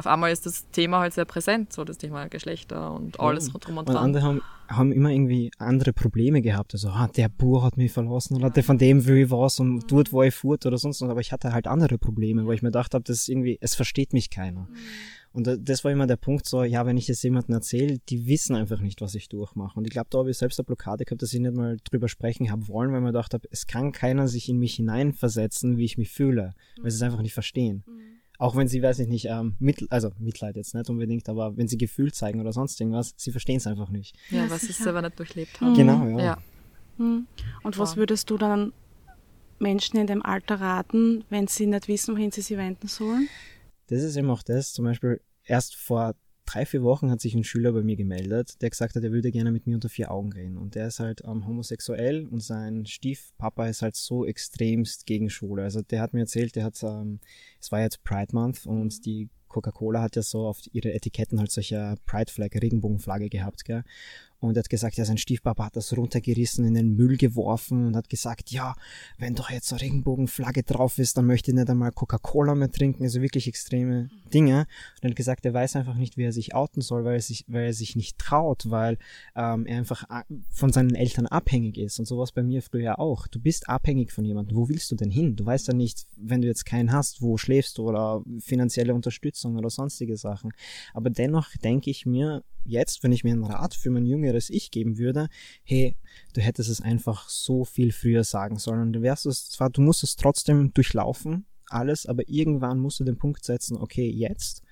[0.00, 3.52] auf einmal ist das Thema halt sehr präsent, so das Thema Geschlechter und alles Ja.
[3.60, 4.04] drum und Und dran.
[4.04, 6.74] andere haben, haben immer irgendwie andere Probleme gehabt.
[6.74, 9.90] Also, ah, der Bur hat mich verlassen oder der von dem will ich was und
[9.90, 11.08] dort, wo ich furt oder sonst was.
[11.08, 13.74] Aber ich hatte halt andere Probleme, wo ich mir gedacht habe, das ist irgendwie, es
[13.74, 14.68] versteht mich keiner.
[15.32, 18.26] Und da- das war immer der Punkt so, ja, wenn ich das jemandem erzähle, die
[18.26, 19.78] wissen einfach nicht, was ich durchmache.
[19.78, 22.08] Und ich glaube, da habe ich selbst eine Blockade gehabt, dass ich nicht mal drüber
[22.08, 25.84] sprechen habe wollen, weil mir gedacht habe, es kann keiner sich in mich hineinversetzen, wie
[25.84, 27.84] ich mich fühle, weil sie es einfach nicht verstehen.
[28.40, 31.68] Auch wenn sie, weiß ich nicht, ähm, Mitl also Mitleid jetzt nicht unbedingt, aber wenn
[31.68, 34.16] sie Gefühl zeigen oder sonst irgendwas, sie verstehen es einfach nicht.
[34.30, 35.66] ja, Ja, weil sie selber nicht durchlebt Mhm.
[35.66, 35.74] haben.
[35.74, 36.24] Genau, ja.
[36.24, 36.38] Ja.
[36.96, 37.26] Mhm.
[37.62, 38.72] Und was würdest du dann
[39.58, 43.28] Menschen in dem Alter raten, wenn sie nicht wissen, wohin sie sich wenden sollen?
[43.88, 46.14] Das ist eben auch das, zum Beispiel erst vor
[46.50, 49.30] drei, vier Wochen hat sich ein Schüler bei mir gemeldet, der gesagt hat, er würde
[49.30, 50.56] gerne mit mir unter vier Augen reden.
[50.56, 55.62] Und der ist halt ähm, homosexuell und sein Stiefpapa ist halt so extremst gegen Schule.
[55.62, 57.20] Also der hat mir erzählt, der hat, ähm,
[57.60, 61.50] es war jetzt Pride Month und die Coca-Cola hat ja so auf ihre Etiketten halt
[61.50, 63.84] solche Pride-Flag, Regenbogenflagge gehabt, gell.
[64.40, 67.96] Und er hat gesagt, ja, sein Stiefpapa hat das runtergerissen, in den Müll geworfen und
[67.96, 68.74] hat gesagt, ja,
[69.18, 73.02] wenn doch jetzt eine Regenbogenflagge drauf ist, dann möchte ich nicht einmal Coca-Cola mehr trinken.
[73.04, 74.60] Also wirklich extreme Dinge.
[74.60, 77.20] Und er hat gesagt, er weiß einfach nicht, wie er sich outen soll, weil er
[77.20, 78.98] sich, weil er sich nicht traut, weil
[79.36, 81.98] ähm, er einfach a- von seinen Eltern abhängig ist.
[81.98, 83.26] Und sowas bei mir früher auch.
[83.26, 84.56] Du bist abhängig von jemandem.
[84.56, 85.36] Wo willst du denn hin?
[85.36, 89.56] Du weißt ja nicht, wenn du jetzt keinen hast, wo schläfst du oder finanzielle Unterstützung
[89.56, 90.52] oder sonstige Sachen.
[90.94, 94.70] Aber dennoch denke ich mir, jetzt, wenn ich mir einen Rat für mein jüngeres Ich
[94.70, 95.28] geben würde,
[95.64, 95.96] hey,
[96.32, 98.80] du hättest es einfach so viel früher sagen sollen.
[98.80, 103.04] Und du wärst es zwar, du musst es trotzdem durchlaufen, alles, aber irgendwann musst du
[103.04, 104.62] den Punkt setzen, okay, jetzt.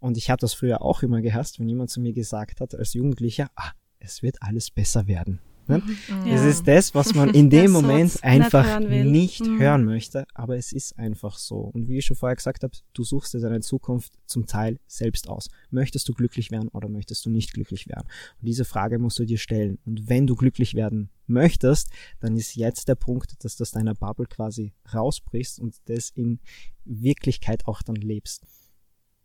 [0.00, 2.94] Und ich habe das früher auch immer gehasst, wenn jemand zu mir gesagt hat, als
[2.94, 5.40] Jugendlicher, ah, es wird alles besser werden.
[5.68, 5.82] Ne?
[6.24, 6.34] Ja.
[6.34, 9.04] Es ist das, was man in dem Moment nicht einfach hören will.
[9.04, 9.58] nicht Mhm.
[9.60, 11.58] hören möchte, aber es ist einfach so.
[11.58, 15.28] Und wie ich schon vorher gesagt habe, du suchst dir deine Zukunft zum Teil selbst
[15.28, 15.48] aus.
[15.70, 18.06] Möchtest du glücklich werden oder möchtest du nicht glücklich werden?
[18.40, 19.78] Und diese Frage musst du dir stellen.
[19.84, 23.94] Und wenn du glücklich werden möchtest, dann ist jetzt der Punkt, dass du aus deiner
[23.94, 26.40] Bubble quasi rausbrichst und das in
[26.84, 28.42] Wirklichkeit auch dann lebst.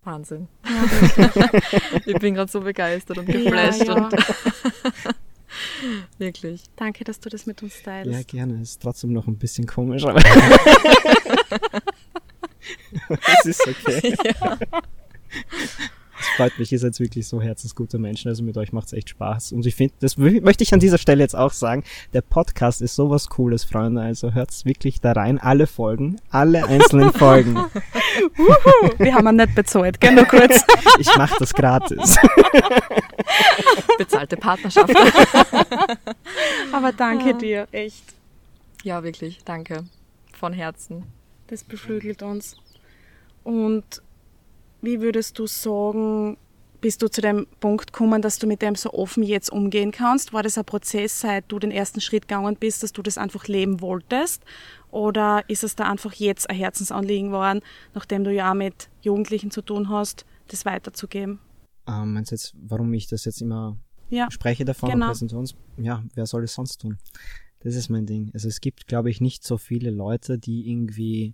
[0.04, 0.50] Wahnsinn.
[0.66, 1.50] Ja,
[2.06, 3.94] Ich bin gerade so begeistert und Ja, geflasht ja.
[4.06, 4.14] und
[6.18, 6.64] wirklich.
[6.76, 8.12] Danke, dass du das mit uns teilst.
[8.12, 8.62] Ja, gerne.
[8.62, 10.20] Ist trotzdem noch ein bisschen komisch, aber
[13.40, 14.16] es ist okay.
[14.24, 14.58] Ja.
[16.24, 19.10] Es freut mich, ihr seid wirklich so herzensgute Menschen, also mit euch macht es echt
[19.10, 19.52] Spaß.
[19.52, 21.84] Und ich finde, das mö- möchte ich an dieser Stelle jetzt auch sagen,
[22.14, 27.12] der Podcast ist sowas Cooles, Freunde, also hört's wirklich da rein, alle Folgen, alle einzelnen
[27.14, 27.56] Folgen.
[29.00, 30.64] Wir haben ihn nicht bezahlt, gell, nur kurz.
[31.00, 32.16] Ich mache das gratis.
[33.98, 34.94] Bezahlte Partnerschaft.
[36.72, 37.34] Aber danke Ja.
[37.34, 38.04] dir, echt.
[38.84, 39.40] Ja, wirklich.
[39.44, 39.84] Danke.
[40.34, 41.04] Von Herzen.
[41.48, 42.58] Das beflügelt uns.
[43.44, 43.84] Und
[44.84, 46.38] wie würdest du sagen,
[46.82, 50.34] bist du zu dem Punkt gekommen, dass du mit dem so offen jetzt umgehen kannst?
[50.34, 53.48] War das ein Prozess, seit du den ersten Schritt gegangen bist, dass du das einfach
[53.48, 54.44] leben wolltest?
[54.92, 57.62] Oder ist es da einfach jetzt ein Herzensanliegen geworden,
[57.94, 61.40] nachdem du ja auch mit Jugendlichen zu tun hast, das weiterzugeben?
[61.88, 63.78] Ähm, meinst du jetzt, warum ich das jetzt immer
[64.10, 65.06] Ja, spreche davon Genau.
[65.06, 65.60] und Präsentation?
[65.78, 66.98] Ja, wer soll es sonst tun?
[67.62, 68.30] Das ist mein Ding.
[68.34, 71.34] Also es gibt, glaube ich, nicht so viele Leute, die irgendwie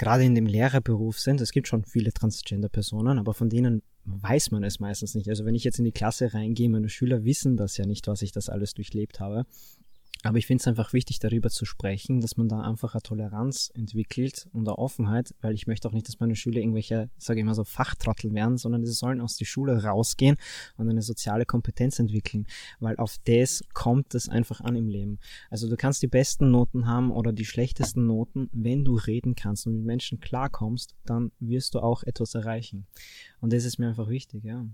[0.00, 1.42] gerade in dem Lehrerberuf sind.
[1.42, 5.28] Es gibt schon viele Transgender-Personen, aber von denen weiß man es meistens nicht.
[5.28, 8.22] Also wenn ich jetzt in die Klasse reingehe, meine Schüler wissen das ja nicht, was
[8.22, 9.44] ich das alles durchlebt habe.
[10.22, 13.70] Aber ich finde es einfach wichtig, darüber zu sprechen, dass man da einfach eine Toleranz
[13.74, 17.46] entwickelt und eine Offenheit, weil ich möchte auch nicht, dass meine Schüler irgendwelche, sage ich
[17.46, 20.36] mal so, Fachtrottel werden, sondern sie sollen aus der Schule rausgehen
[20.76, 22.46] und eine soziale Kompetenz entwickeln,
[22.80, 25.18] weil auf das kommt es einfach an im Leben.
[25.48, 29.66] Also du kannst die besten Noten haben oder die schlechtesten Noten, wenn du reden kannst
[29.66, 32.86] und mit Menschen klarkommst, dann wirst du auch etwas erreichen.
[33.40, 34.66] Und das ist mir einfach wichtig, ja.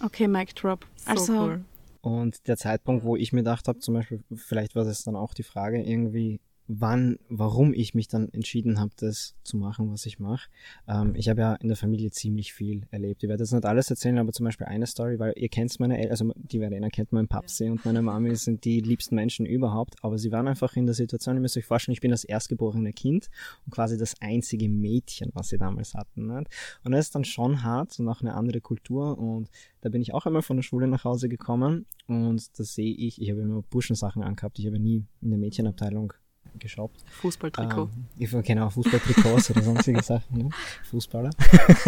[0.00, 0.86] okay, Mic Drop.
[0.96, 1.64] So Also, cool.
[2.06, 5.34] Und der Zeitpunkt, wo ich mir gedacht habe, zum Beispiel, vielleicht war das dann auch
[5.34, 10.18] die Frage, irgendwie wann, warum ich mich dann entschieden habe, das zu machen, was ich
[10.18, 10.48] mache.
[10.88, 13.22] Ähm, ich habe ja in der Familie ziemlich viel erlebt.
[13.22, 15.96] Ich werde jetzt nicht alles erzählen, aber zum Beispiel eine Story, weil ihr kennt meine
[15.98, 19.96] Eltern, also die Verena kennt meinen Papsi und meine Mami sind die liebsten Menschen überhaupt,
[20.02, 22.92] aber sie waren einfach in der Situation, ihr müsst euch vorstellen, ich bin das erstgeborene
[22.92, 23.28] Kind
[23.64, 26.26] und quasi das einzige Mädchen, was sie damals hatten.
[26.26, 26.50] Nicht?
[26.84, 29.50] Und das ist dann schon hart und auch eine andere Kultur und
[29.80, 33.20] da bin ich auch einmal von der Schule nach Hause gekommen und da sehe ich,
[33.20, 36.12] ich habe immer Burschensachen angehabt, ich habe nie in der Mädchenabteilung
[36.58, 37.04] geshoppt.
[37.10, 37.90] Fußballtrikot.
[38.18, 40.48] Ähm, genau, Fußballtrikots oder sonstige Sachen, ne?
[40.84, 41.30] Fußballer.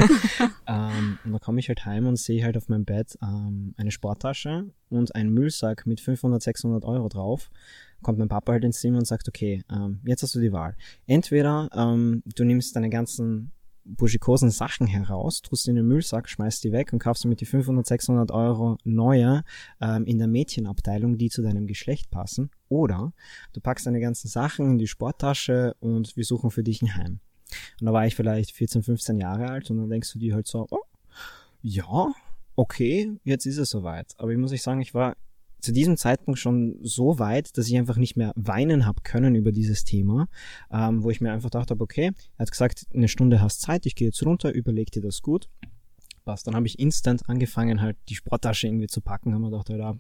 [0.67, 3.91] ähm, und da komme ich halt heim und sehe halt auf meinem Bett ähm, eine
[3.91, 7.51] Sporttasche und einen Müllsack mit 500, 600 Euro drauf.
[8.03, 10.77] Kommt mein Papa halt ins Zimmer und sagt, okay, ähm, jetzt hast du die Wahl.
[11.07, 13.53] Entweder ähm, du nimmst deine ganzen
[13.97, 17.87] burschikosen Sachen heraus, tust in den Müllsack, schmeißt die weg und kaufst damit die 500,
[17.87, 19.45] 600 Euro neue
[19.81, 22.51] ähm, in der Mädchenabteilung, die zu deinem Geschlecht passen.
[22.69, 23.13] Oder
[23.53, 27.21] du packst deine ganzen Sachen in die Sporttasche und wir suchen für dich ein Heim.
[27.81, 30.47] Und da war ich vielleicht 14, 15 Jahre alt und dann denkst du dir halt
[30.47, 30.83] so, oh,
[31.63, 32.13] ja,
[32.57, 34.15] okay, jetzt ist es soweit.
[34.19, 35.17] Aber ich muss euch sagen, ich war
[35.61, 39.53] zu diesem Zeitpunkt schon so weit, dass ich einfach nicht mehr weinen habe können über
[39.53, 40.29] dieses Thema,
[40.71, 43.95] ähm, wo ich mir einfach dachte, okay, er hat gesagt, eine Stunde hast Zeit, ich
[43.95, 45.49] gehe jetzt runter, überleg dir das gut.
[46.25, 46.47] Passt.
[46.47, 49.97] Dann habe ich instant angefangen, halt die Sporttasche irgendwie zu packen, haben wir gedacht, ja,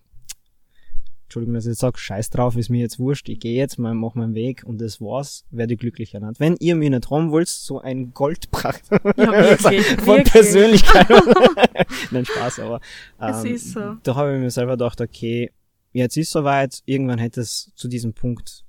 [1.28, 3.92] Entschuldigung, dass ich jetzt sage, scheiß drauf, ist mir jetzt wurscht, ich gehe jetzt, mal,
[3.92, 6.20] mach meinen Weg und das war's, werde glücklicher.
[6.20, 6.40] Nicht?
[6.40, 10.32] Wenn ihr mir nicht haben wollt, so ein Goldpracht ja, wirklich, von wirklich.
[10.32, 11.06] Persönlichkeit.
[12.10, 12.80] Nein, Spaß, aber
[13.20, 13.98] ähm, es ist so.
[14.02, 15.52] da habe ich mir selber gedacht, okay,
[15.92, 18.64] jetzt ist soweit, irgendwann hätte es zu diesem Punkt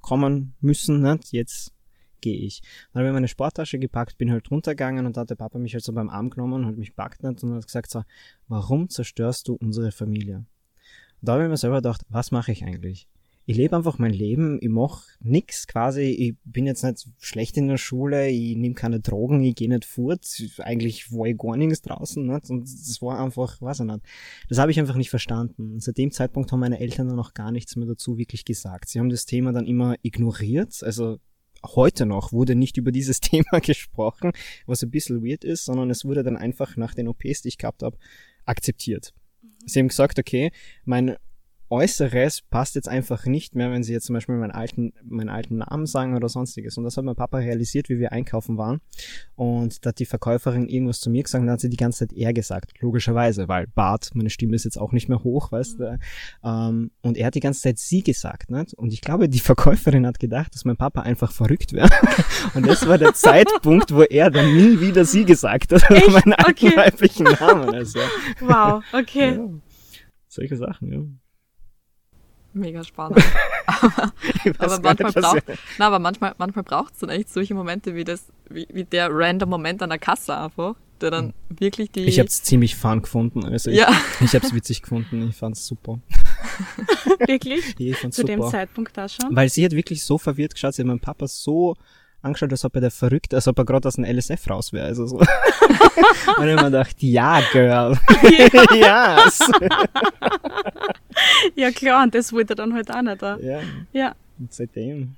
[0.00, 1.30] kommen müssen, nicht?
[1.32, 1.74] jetzt
[2.22, 2.62] gehe ich.
[2.92, 5.74] Dann habe ich meine Sporttasche gepackt, bin halt runtergegangen und da hat der Papa mich
[5.74, 8.02] halt so beim Arm genommen und hat mich packt nicht und hat gesagt so,
[8.48, 10.46] warum zerstörst du unsere Familie?
[11.22, 13.08] Da habe ich mir selber gedacht, was mache ich eigentlich?
[13.44, 17.66] Ich lebe einfach mein Leben, ich mache nix quasi, ich bin jetzt nicht schlecht in
[17.66, 20.24] der Schule, ich nehme keine Drogen, ich gehe nicht fort,
[20.58, 22.50] eigentlich war ich gar nichts draußen, nicht?
[22.50, 24.00] und das war einfach, weiß ich nicht.
[24.48, 25.80] Das habe ich einfach nicht verstanden.
[25.80, 28.88] Seit dem Zeitpunkt haben meine Eltern dann auch gar nichts mehr dazu wirklich gesagt.
[28.88, 31.18] Sie haben das Thema dann immer ignoriert, also
[31.64, 34.30] heute noch wurde nicht über dieses Thema gesprochen,
[34.66, 37.58] was ein bisschen weird ist, sondern es wurde dann einfach nach den OPs, die ich
[37.58, 37.96] gehabt habe,
[38.44, 39.14] akzeptiert.
[39.66, 40.50] Sie haben gesagt, okay,
[40.84, 41.16] mein
[41.72, 45.56] Äußeres passt jetzt einfach nicht mehr, wenn sie jetzt zum Beispiel meinen alten, meinen alten
[45.56, 46.76] Namen sagen oder sonstiges.
[46.76, 48.82] Und das hat mein Papa realisiert, wie wir einkaufen waren.
[49.36, 52.00] Und da hat die Verkäuferin irgendwas zu mir gesagt, und dann hat sie die ganze
[52.00, 52.74] Zeit er gesagt.
[52.80, 55.98] Logischerweise, weil Bart, meine Stimme ist jetzt auch nicht mehr hoch, weißt du.
[56.42, 56.90] Mhm.
[57.00, 58.74] und er hat die ganze Zeit sie gesagt, nicht?
[58.74, 61.88] Und ich glaube, die Verkäuferin hat gedacht, dass mein Papa einfach verrückt wäre.
[62.54, 66.10] und das war der Zeitpunkt, wo er dann nie wieder sie gesagt hat, Echt?
[66.10, 66.76] meinen alten okay.
[66.76, 67.74] weiblichen Namen.
[67.74, 67.98] Also,
[68.40, 69.36] wow, okay.
[69.36, 69.48] Ja.
[70.28, 71.00] Solche Sachen, ja
[72.54, 73.22] mega spannend.
[73.66, 74.12] aber,
[74.58, 75.42] aber manchmal braucht,
[75.78, 79.08] na, aber manchmal, manchmal braucht es dann echt solche Momente wie das, wie, wie der
[79.10, 81.60] random Moment an der Kasse einfach, der dann mhm.
[81.60, 82.04] wirklich die.
[82.04, 83.88] Ich habe es ziemlich fun gefunden, also ich, ja.
[84.20, 86.00] ich habe es witzig gefunden, ich fand es super.
[87.26, 87.74] wirklich?
[87.78, 88.34] Ja, ich fand's Zu super.
[88.34, 89.34] dem Zeitpunkt da schon?
[89.34, 91.76] Weil sie hat wirklich so verwirrt geschaut, sie hat meinen Papa so
[92.22, 94.86] angeschaut, als ob er der verrückt, als ob er gerade aus dem LSF raus wäre.
[94.86, 95.18] Also so.
[96.38, 97.98] und ich mir gedacht, ja, Girl.
[98.72, 99.26] Ja.
[99.26, 99.40] yes.
[101.56, 103.22] ja, klar, und das wollte er dann halt auch nicht.
[103.22, 103.38] Da.
[103.38, 103.60] Ja.
[103.92, 104.14] ja.
[104.38, 105.16] Und seitdem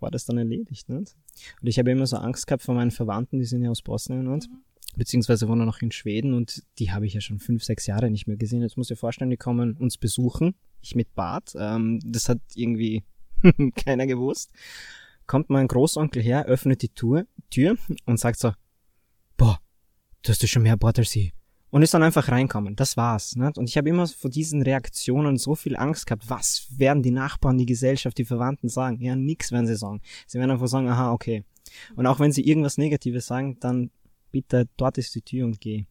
[0.00, 0.88] war das dann erledigt.
[0.88, 1.14] Nicht?
[1.60, 4.28] Und ich habe immer so Angst gehabt vor meinen Verwandten, die sind ja aus Bosnien
[4.28, 4.62] und mhm.
[4.96, 8.26] beziehungsweise wohnen noch in Schweden und die habe ich ja schon fünf, sechs Jahre nicht
[8.26, 8.62] mehr gesehen.
[8.62, 11.54] Jetzt muss ich vorstellen, die kommen uns besuchen, ich mit Bart.
[11.58, 13.02] Ähm, das hat irgendwie
[13.76, 14.50] keiner gewusst
[15.26, 18.52] kommt mein Großonkel her, öffnet die Tür, Tür und sagt so,
[19.36, 19.60] boah,
[20.22, 21.32] du hast ja schon mehr Bord als ich.
[21.70, 22.76] Und ist dann einfach reinkommen.
[22.76, 23.34] Das war's.
[23.34, 23.58] Nicht?
[23.58, 26.30] Und ich habe immer vor diesen Reaktionen so viel Angst gehabt.
[26.30, 29.00] Was werden die Nachbarn, die Gesellschaft, die Verwandten sagen?
[29.00, 30.00] Ja, nix werden sie sagen.
[30.28, 31.42] Sie werden einfach sagen, aha, okay.
[31.96, 33.90] Und auch wenn sie irgendwas Negatives sagen, dann
[34.30, 35.86] bitte, dort ist die Tür und geh.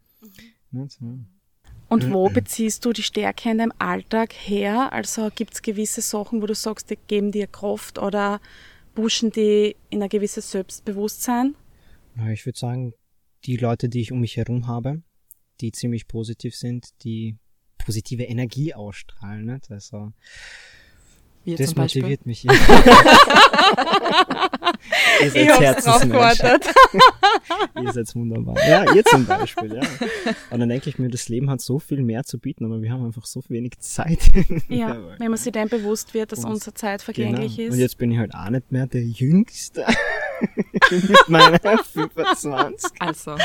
[0.72, 1.28] Mhm.
[1.89, 4.91] Und wo beziehst du die Stärke in deinem Alltag her?
[4.93, 8.39] Also gibt's gewisse Sachen, wo du sagst, die geben dir Kraft oder
[8.95, 11.56] pushen die in ein gewisses Selbstbewusstsein?
[12.32, 12.93] Ich würde sagen,
[13.45, 15.01] die Leute, die ich um mich herum habe,
[15.62, 17.38] die ziemlich positiv sind, die
[17.77, 19.45] positive Energie ausstrahlen.
[19.45, 19.71] Nicht?
[19.71, 20.13] Also,
[21.45, 22.45] Wie das motiviert mich.
[25.21, 26.65] Ihr seid ich gewartet.
[27.82, 28.56] ihr seid wunderbar.
[28.67, 29.82] Ja, ihr zum Beispiel, ja.
[30.49, 32.91] Und dann denke ich mir, das Leben hat so viel mehr zu bieten, aber wir
[32.91, 34.19] haben einfach so wenig Zeit.
[34.67, 37.69] Ja, wenn man sich dann bewusst wird, dass und, unsere Zeit vergänglich genau.
[37.69, 37.73] ist.
[37.73, 39.86] Und jetzt bin ich halt auch nicht mehr der Jüngste.
[40.91, 42.91] Mit meiner 25.
[42.99, 43.36] Also.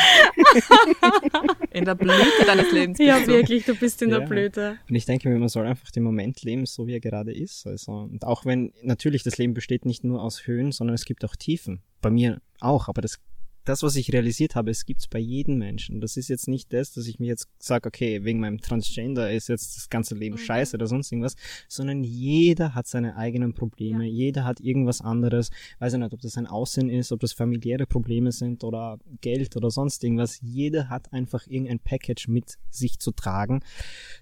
[1.70, 2.98] In der Blüte deines Lebens.
[2.98, 4.18] Ja, wirklich, du bist in Ja.
[4.18, 4.78] der Blüte.
[4.88, 7.66] Und ich denke mir, man soll einfach den Moment leben, so wie er gerade ist.
[7.66, 11.24] Also, und auch wenn natürlich das Leben besteht nicht nur aus Höhen, sondern es gibt
[11.24, 11.80] auch Tiefen.
[12.00, 13.18] Bei mir auch, aber das,
[13.64, 16.00] das was ich realisiert habe, es gibt's bei jedem Menschen.
[16.00, 19.48] Das ist jetzt nicht das, dass ich mir jetzt sage, okay, wegen meinem Transgender ist
[19.48, 20.40] jetzt das ganze Leben Mhm.
[20.40, 21.34] scheiße oder sonst irgendwas,
[21.68, 25.50] sondern jeder hat seine eigenen Probleme, jeder hat irgendwas anderes.
[25.80, 29.54] Weiß ich nicht, ob das ein Aussehen ist, ob das familiäre Probleme sind oder Geld
[29.54, 30.40] oder sonst irgendwas.
[30.40, 33.60] Jeder hat einfach irgendein Package mit sich zu tragen.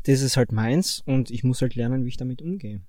[0.04, 2.80] Das ist halt meins und ich muss halt lernen, wie ich damit umgehe.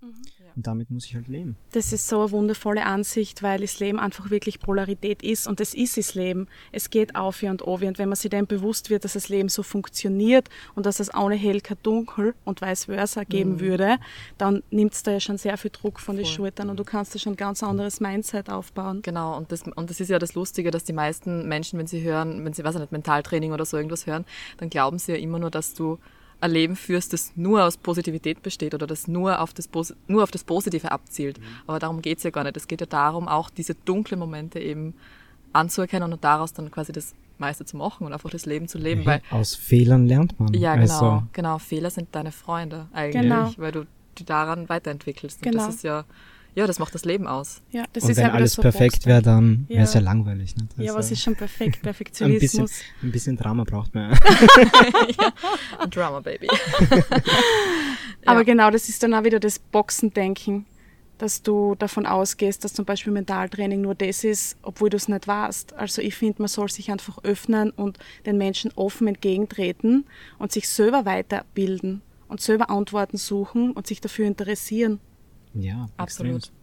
[0.58, 1.56] Und damit muss ich halt leben.
[1.72, 5.76] Das ist so eine wundervolle Ansicht, weil das Leben einfach wirklich Polarität ist und es
[5.76, 6.48] ist das Leben.
[6.72, 9.50] Es geht auf und auf und wenn man sich dem bewusst wird, dass das Leben
[9.50, 13.98] so funktioniert und dass es ohne hell kein dunkel und vice versa geben würde,
[14.40, 16.26] dann nimmt es da ja schon sehr viel Druck von den.
[16.26, 19.02] Schultern und du kannst da schon ein ganz anderes Mindset aufbauen.
[19.04, 22.02] Genau, und das, und das ist ja das Lustige, dass die meisten Menschen, wenn sie
[22.02, 24.26] hören, wenn sie, weiß ich nicht, Mentaltraining oder so irgendwas hören,
[24.58, 26.00] dann glauben sie ja immer nur, dass du
[26.40, 30.22] ein Leben führst, das nur aus Positivität besteht oder das nur auf das, Pos- nur
[30.24, 31.40] auf das Positive abzielt.
[31.66, 32.56] Aber darum geht's ja gar nicht.
[32.58, 34.94] Es geht ja darum, auch diese dunklen Momente eben
[35.54, 39.06] anzuerkennen und daraus dann quasi das meiste zu machen und einfach das Leben zu leben.
[39.06, 40.54] Weil, Aus Fehlern lernt man.
[40.54, 43.52] ja, genau, Also, genau, Fehler sind deine Freunde eigentlich, Genau.
[43.58, 43.86] weil du
[44.18, 45.44] die daran weiterentwickelst.
[45.46, 45.66] Und Genau.
[45.66, 46.04] das ist ja,
[46.58, 47.62] ja, das macht das Leben aus.
[47.72, 50.00] Ja, das und ist wenn ja alles so perfekt wäre, dann wäre es Ja.
[50.00, 50.56] ja langweilig.
[50.56, 50.70] Nicht?
[50.78, 51.62] Ja, was ist schon perfekt?
[51.62, 52.72] ein bisschen, Perfektionismus.
[53.04, 54.18] ein bisschen Drama braucht man.
[55.92, 56.48] Drama Baby.
[58.26, 58.44] Aber Ja.
[58.44, 60.66] genau, das ist dann auch wieder das Boxendenken,
[61.18, 65.28] dass du davon ausgehst, dass zum Beispiel Mentaltraining nur das ist, obwohl du es nicht
[65.28, 65.74] warst.
[65.74, 70.06] Also ich finde, man soll sich einfach öffnen und den Menschen offen entgegentreten
[70.40, 75.00] und sich selber weiterbilden und selber Antworten suchen und sich dafür interessieren.
[75.62, 76.36] Ja, Absolut.
[76.36, 76.56] extrem.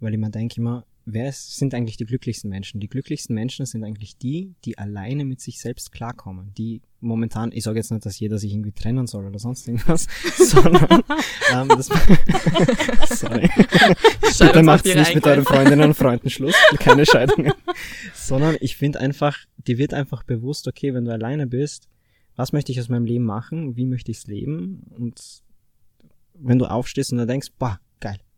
[0.00, 2.80] Weil ich mir denke immer, wer sind eigentlich die glücklichsten Menschen?
[2.80, 6.52] Die glücklichsten Menschen sind eigentlich die, die alleine mit sich selbst klarkommen.
[6.56, 10.08] Die momentan, ich sage jetzt nicht, dass jeder sich irgendwie trennen soll oder sonst irgendwas,
[10.36, 11.02] sondern
[11.52, 11.86] ähm, das,
[13.18, 13.48] sorry.
[13.48, 17.52] Bitte Scheidungspapiere macht nicht mit euren Freundinnen und Freunden Schluss, keine Scheidungen.
[18.14, 21.88] Sondern ich finde einfach, dir wird einfach bewusst, okay, wenn du alleine bist,
[22.36, 25.42] was möchte ich aus meinem Leben machen, wie möchte ich es leben und
[26.36, 27.93] wenn du aufstehst und dann denkst, boah, geil,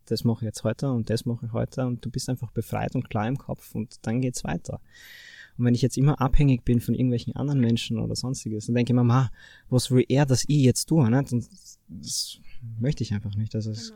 [0.07, 2.95] das mache ich jetzt heute und das mache ich heute und du bist einfach befreit
[2.95, 4.79] und klar im Kopf und dann geht's weiter.
[5.57, 8.93] Und wenn ich jetzt immer abhängig bin von irgendwelchen anderen Menschen oder sonstiges, dann denke
[8.93, 9.31] ich mir,
[9.69, 11.33] was will er, dass ich jetzt tue, nicht?
[11.33, 11.49] Und
[11.89, 12.39] das
[12.79, 13.55] möchte ich einfach nicht.
[13.55, 13.93] Also es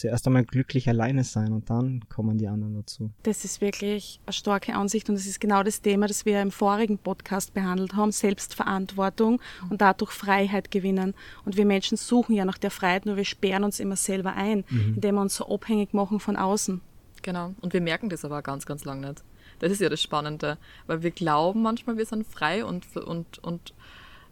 [0.00, 3.10] zuerst einmal glücklich alleine sein und dann kommen die anderen dazu.
[3.22, 6.50] Das ist wirklich eine starke Ansicht und das ist genau das Thema, das wir im
[6.50, 11.14] vorigen Podcast behandelt haben, Selbstverantwortung und dadurch Freiheit gewinnen.
[11.44, 14.64] Und wir Menschen suchen ja nach der Freiheit, nur wir sperren uns immer selber ein,
[14.70, 16.80] indem wir uns so abhängig machen von außen.
[17.22, 17.54] Genau.
[17.60, 19.22] Und wir merken das aber ganz, ganz lang nicht.
[19.58, 20.56] Das ist ja das Spannende.
[20.86, 23.74] Weil wir glauben manchmal, wir sind frei und, und, und,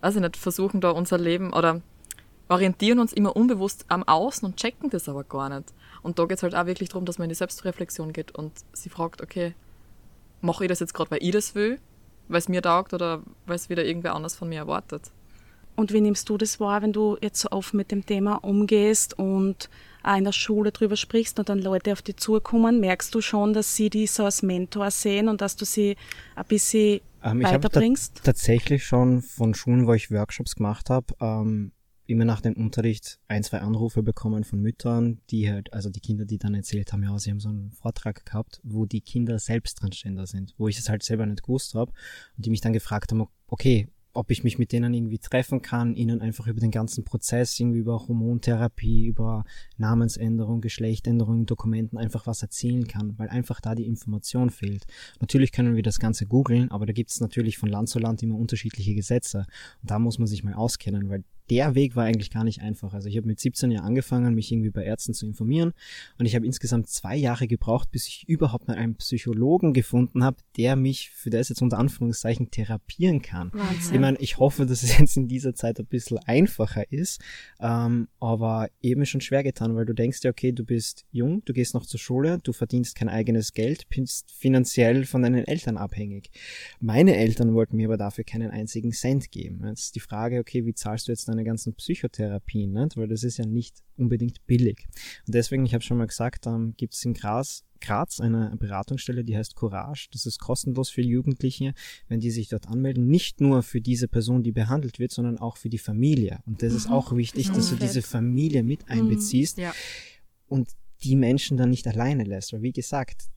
[0.00, 1.82] weiß ich nicht, versuchen da unser Leben oder
[2.48, 5.72] orientieren uns immer unbewusst am Außen und checken das aber gar nicht.
[6.02, 8.52] Und da geht es halt auch wirklich darum, dass man in die Selbstreflexion geht und
[8.72, 9.54] sie fragt, okay,
[10.40, 11.78] mache ich das jetzt gerade, weil ich das will,
[12.28, 15.10] weil es mir taugt oder weil es wieder irgendwer anders von mir erwartet?
[15.76, 19.16] Und wie nimmst du das wahr, wenn du jetzt so offen mit dem Thema umgehst
[19.16, 19.70] und
[20.02, 22.80] auch in der Schule drüber sprichst und dann Leute auf dich zukommen?
[22.80, 25.96] Merkst du schon, dass sie dich so als Mentor sehen und dass du sie
[26.34, 28.22] ein bisschen Ähm, ich habe ta weiterbringst?
[28.24, 31.70] tatsächlich schon von Schulen, wo ich Workshops gemacht habe, ähm,
[32.08, 36.24] immer nach dem Unterricht ein, zwei Anrufe bekommen von Müttern, die halt, also die Kinder,
[36.24, 39.78] die dann erzählt haben, ja, sie haben so einen Vortrag gehabt, wo die Kinder selbst
[39.78, 41.92] Transgender sind, wo ich es halt selber nicht gewusst habe
[42.36, 45.94] und die mich dann gefragt haben, okay, ob ich mich mit denen irgendwie treffen kann,
[45.94, 49.44] ihnen einfach über den ganzen Prozess, irgendwie über Hormontherapie, über
[49.76, 54.86] Namensänderung, Geschlechtänderung, Dokumenten einfach was erzählen kann, weil einfach da die Information fehlt.
[55.20, 58.22] Natürlich können wir das Ganze googeln, aber da gibt es natürlich von Land zu Land
[58.22, 59.46] immer unterschiedliche Gesetze.
[59.82, 62.94] Und da muss man sich mal auskennen, weil der Weg war eigentlich gar nicht einfach.
[62.94, 65.72] Also ich habe mit 17 Jahren angefangen, mich irgendwie bei Ärzten zu informieren
[66.18, 70.38] und ich habe insgesamt zwei Jahre gebraucht, bis ich überhaupt mal einen Psychologen gefunden habe,
[70.56, 73.50] der mich für das jetzt unter Anführungszeichen therapieren kann.
[73.52, 73.94] Wahnsinn.
[73.94, 77.20] Ich meine, ich hoffe, dass es jetzt in dieser Zeit ein bisschen einfacher ist,
[77.60, 81.52] ähm, aber eben schon schwer getan, weil du denkst ja, okay, du bist jung, du
[81.52, 86.30] gehst noch zur Schule, du verdienst kein eigenes Geld, bist finanziell von deinen Eltern abhängig.
[86.80, 89.64] Meine Eltern wollten mir aber dafür keinen einzigen Cent geben.
[89.66, 92.96] Jetzt ist die Frage, okay, wie zahlst du jetzt deine ganzen Psychotherapien, nicht?
[92.96, 94.86] weil das ist ja nicht unbedingt billig.
[95.26, 99.24] Und deswegen, ich habe schon mal gesagt, ähm, gibt es in Graz Graz eine Beratungsstelle,
[99.24, 100.08] die heißt Courage.
[100.12, 101.74] Das ist kostenlos für Jugendliche,
[102.08, 103.06] wenn die sich dort anmelden.
[103.06, 106.40] Nicht nur für diese Person, die behandelt wird, sondern auch für die Familie.
[106.46, 109.72] Und das ist auch wichtig, das dass du diese Familie mit einbeziehst Ja.
[110.48, 110.70] und
[111.02, 112.52] die Menschen dann nicht alleine lässt.
[112.52, 113.28] Weil wie gesagt,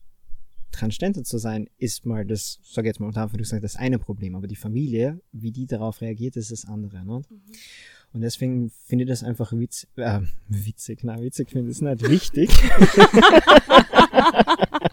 [0.72, 4.34] Transgender zu sein, ist mal das, sag jetzt mal unter Anführungszeichen, das eine Problem.
[4.34, 7.04] Aber die Familie, wie die darauf reagiert, ist das andere.
[7.04, 7.22] Ne?
[7.28, 7.40] Mhm.
[8.12, 11.00] Und deswegen finde ich das einfach witz, äh, witzig.
[11.02, 12.08] Na, witzig finde ich es nicht.
[12.08, 12.50] Wichtig.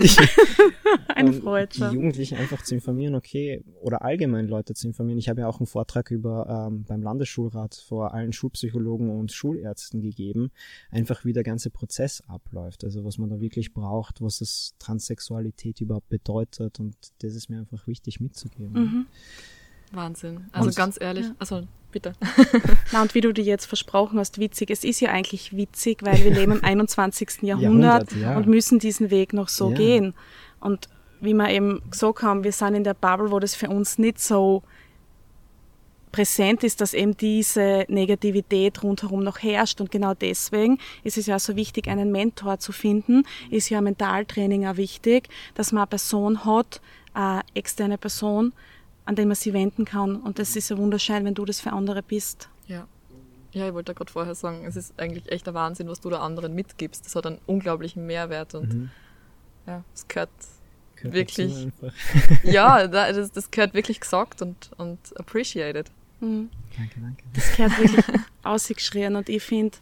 [1.08, 5.18] Ein Freund Die Jugendlichen einfach zu informieren, okay, oder allgemein Leute zu informieren.
[5.18, 10.00] Ich habe ja auch einen Vortrag über ähm, beim Landesschulrat vor allen Schulpsychologen und Schulärzten
[10.00, 10.50] gegeben,
[10.90, 12.84] einfach wie der ganze Prozess abläuft.
[12.84, 16.80] Also was man da wirklich braucht, was das Transsexualität überhaupt bedeutet.
[16.80, 18.72] Und das ist mir einfach wichtig mitzugeben.
[18.72, 19.06] Mhm.
[19.92, 20.46] Wahnsinn.
[20.52, 21.34] Also und, ganz ehrlich, ja.
[21.38, 22.14] also bitte.
[22.92, 24.70] Na, und wie du dir jetzt versprochen hast, witzig.
[24.70, 27.42] Es ist ja eigentlich witzig, weil wir leben im 21.
[27.42, 28.36] Jahrhundert, Jahrhundert ja.
[28.36, 29.76] und müssen diesen Weg noch so ja.
[29.76, 30.14] gehen.
[30.60, 30.88] Und
[31.20, 34.20] wie wir eben gesagt haben, wir sind in der Bubble, wo das für uns nicht
[34.20, 34.62] so
[36.12, 39.80] präsent ist, dass eben diese Negativität rundherum noch herrscht.
[39.80, 43.24] Und genau deswegen ist es ja so wichtig, einen Mentor zu finden.
[43.50, 46.80] Ist ja Mentaltraining auch wichtig, dass man eine Person hat,
[47.14, 48.52] eine externe Person,
[49.10, 50.14] an den man sich wenden kann.
[50.14, 52.48] Und das ist ja wunderschön, wenn du das für andere bist.
[52.68, 52.86] Ja.
[53.50, 56.20] Ja, ich wollte gerade vorher sagen, es ist eigentlich echt der Wahnsinn, was du da
[56.20, 57.04] anderen mitgibst.
[57.04, 58.90] Das hat einen unglaublichen Mehrwert und mhm.
[59.66, 60.30] ja, es gehört,
[60.94, 61.66] gehört wirklich.
[62.44, 65.90] ja, das, das gehört wirklich gesagt und, und appreciated.
[66.20, 66.48] Mhm.
[66.76, 67.24] Danke, danke.
[67.34, 68.04] Das gehört wirklich
[68.44, 69.76] ausgeschrien und ich finde,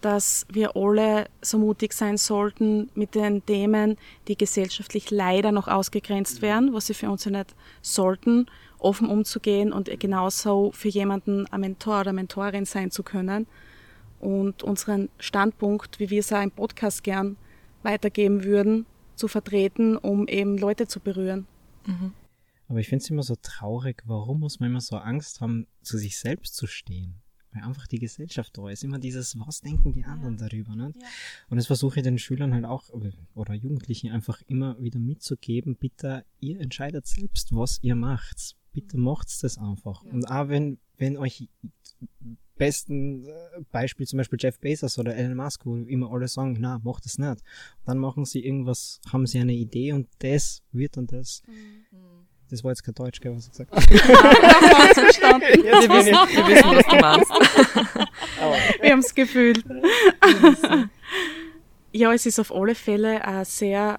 [0.00, 6.42] dass wir alle so mutig sein sollten mit den Themen, die gesellschaftlich leider noch ausgegrenzt
[6.42, 8.46] werden, was sie für uns ja nicht sollten
[8.82, 13.46] offen umzugehen und genauso für jemanden ein Mentor oder Mentorin sein zu können
[14.20, 17.36] und unseren Standpunkt, wie wir es auch im Podcast gern
[17.82, 21.46] weitergeben würden, zu vertreten, um eben Leute zu berühren.
[21.86, 22.12] Mhm.
[22.68, 25.98] Aber ich finde es immer so traurig, warum muss man immer so Angst haben, zu
[25.98, 27.20] sich selbst zu stehen?
[27.52, 28.82] Weil einfach die Gesellschaft da ist.
[28.82, 30.48] Immer dieses, was denken die anderen ja.
[30.48, 30.74] darüber.
[30.74, 30.92] Ne?
[30.94, 31.06] Ja.
[31.50, 32.88] Und das versuche ich den Schülern halt auch,
[33.34, 35.76] oder Jugendlichen einfach immer wieder mitzugeben.
[35.76, 40.04] Bitte, ihr entscheidet selbst, was ihr macht bitte macht's das einfach.
[40.04, 40.12] Ja.
[40.12, 41.48] Und auch wenn, wenn euch
[42.56, 43.30] besten äh,
[43.70, 47.18] Beispiel zum Beispiel Jeff Bezos oder Elon Musk, wo immer alle sagen, na, macht das
[47.18, 47.42] nicht.
[47.84, 51.42] Dann machen sie irgendwas, haben sie eine Idee und das wird dann das.
[51.46, 52.26] Mhm.
[52.50, 53.86] Das war jetzt kein Deutsch, gell, was ich gesagt habe.
[53.90, 57.30] wir, wissen, wir wissen, was du meinst.
[58.82, 59.64] wir haben es gefühlt.
[61.92, 63.98] ja, es ist auf alle Fälle ein sehr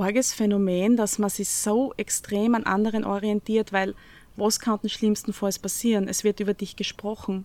[0.00, 3.94] arges Phänomen, dass man sich so extrem an anderen orientiert, weil
[4.36, 6.08] was kann denn schlimmstenfalls passieren?
[6.08, 7.44] Es wird über dich gesprochen.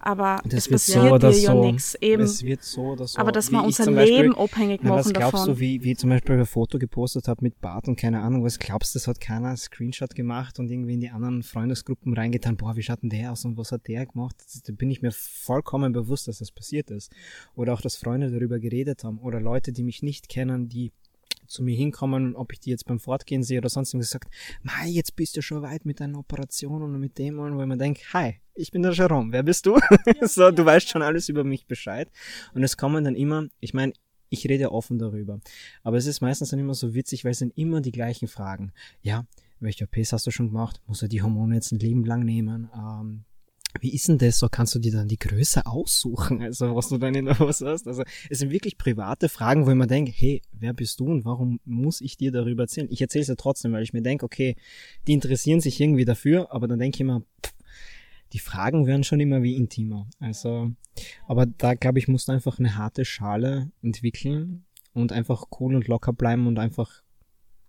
[0.00, 1.64] Aber das es passiert so dir ja so.
[1.64, 1.94] nichts.
[1.96, 2.22] Eben.
[2.22, 3.18] Es wird so oder so.
[3.18, 5.54] Aber dass wir unser Leben Beispiel, abhängig machen was glaubst davon.
[5.54, 8.58] du, wie, wie zum Beispiel ein Foto gepostet hat mit Bart und keine Ahnung, was
[8.58, 12.76] glaubst du, das hat keiner Screenshot gemacht und irgendwie in die anderen Freundesgruppen reingetan, boah,
[12.76, 14.36] wie schaut denn der aus und was hat der gemacht?
[14.66, 17.12] Da bin ich mir vollkommen bewusst, dass das passiert ist.
[17.56, 20.92] Oder auch, dass Freunde darüber geredet haben oder Leute, die mich nicht kennen, die
[21.48, 24.88] zu mir hinkommen, ob ich die jetzt beim Fortgehen sehe oder sonst irgendwas gesagt, Mai,
[24.88, 28.02] jetzt bist du schon weit mit deiner Operation und mit dem, wo ich mir denke,
[28.12, 29.78] hi, ich bin der Jerome, wer bist du?
[30.20, 32.10] Ja, so, du weißt schon alles über mich Bescheid.
[32.54, 33.92] Und es kommen dann immer, ich meine,
[34.30, 35.40] ich rede offen darüber.
[35.82, 38.72] Aber es ist meistens dann immer so witzig, weil es sind immer die gleichen Fragen.
[39.00, 39.26] Ja,
[39.60, 40.80] welche OPs hast du schon gemacht?
[40.86, 42.68] Muss er die Hormone jetzt ein Leben lang nehmen?
[42.74, 43.24] Ähm,
[43.80, 44.48] wie ist denn das so?
[44.48, 47.86] Kannst du dir dann die Größe aussuchen, also was du dann in der Hose hast?
[47.86, 51.24] Also es sind wirklich private Fragen, wo ich mir denke, hey, wer bist du und
[51.24, 52.88] warum muss ich dir darüber erzählen?
[52.90, 54.56] Ich erzähle es ja trotzdem, weil ich mir denke, okay,
[55.06, 57.54] die interessieren sich irgendwie dafür, aber dann denke ich immer, pff,
[58.32, 60.08] die Fragen werden schon immer wie intimer.
[60.20, 60.72] Also,
[61.26, 65.88] aber da glaube ich, musst du einfach eine harte Schale entwickeln und einfach cool und
[65.88, 67.02] locker bleiben und einfach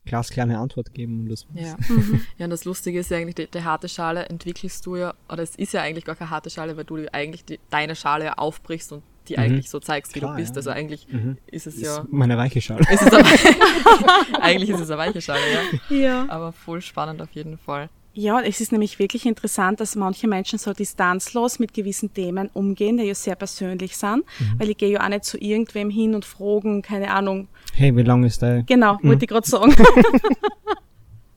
[0.06, 1.22] glaskleine Antwort geben.
[1.22, 1.76] Und das ja.
[1.88, 2.22] Mhm.
[2.38, 5.44] ja, und das Lustige ist ja eigentlich, die, die, harte Schale entwickelst du ja, oder
[5.44, 8.34] es ist ja eigentlich gar keine harte Schale, weil du eigentlich die, deine Schale ja
[8.34, 9.44] aufbrichst und die mhm.
[9.44, 10.56] eigentlich so zeigst, wie Klar, du bist.
[10.56, 10.58] Ja.
[10.58, 11.38] Also eigentlich mhm.
[11.48, 12.06] ist es ist ja.
[12.10, 12.82] Meine weiche Schale.
[12.92, 13.24] Ist eine,
[14.42, 15.42] eigentlich ist es eine weiche Schale,
[15.90, 15.96] ja.
[15.96, 16.26] ja.
[16.30, 17.90] Aber voll spannend auf jeden Fall.
[18.20, 22.98] Ja, es ist nämlich wirklich interessant, dass manche Menschen so distanzlos mit gewissen Themen umgehen,
[22.98, 24.60] die ja sehr persönlich sind, mhm.
[24.60, 27.48] weil ich gehe ja auch nicht zu irgendwem hin und fragen, keine Ahnung.
[27.74, 28.64] Hey, wie lange ist der?
[28.64, 29.08] Genau, mhm.
[29.08, 29.74] wollte ich gerade sagen.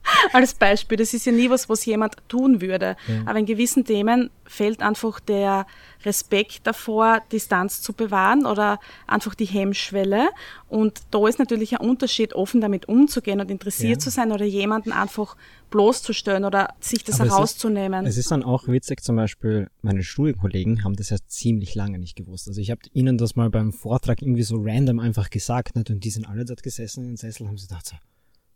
[0.32, 2.96] Als Beispiel, das ist ja nie was, was jemand tun würde.
[3.08, 3.22] Ja.
[3.26, 5.66] Aber in gewissen Themen fällt einfach der
[6.04, 10.28] Respekt davor, Distanz zu bewahren oder einfach die Hemmschwelle.
[10.68, 13.98] Und da ist natürlich ein Unterschied, offen damit umzugehen und interessiert ja.
[13.98, 15.36] zu sein oder jemanden einfach
[15.70, 18.04] bloßzustellen oder sich das Aber herauszunehmen.
[18.04, 21.74] Es ist, es ist dann auch witzig, zum Beispiel, meine Schulkollegen haben das ja ziemlich
[21.74, 22.48] lange nicht gewusst.
[22.48, 25.90] Also ich habe ihnen das mal beim Vortrag irgendwie so random einfach gesagt nicht?
[25.90, 27.96] und die sind alle dort gesessen in den Sessel und haben sie gedacht so,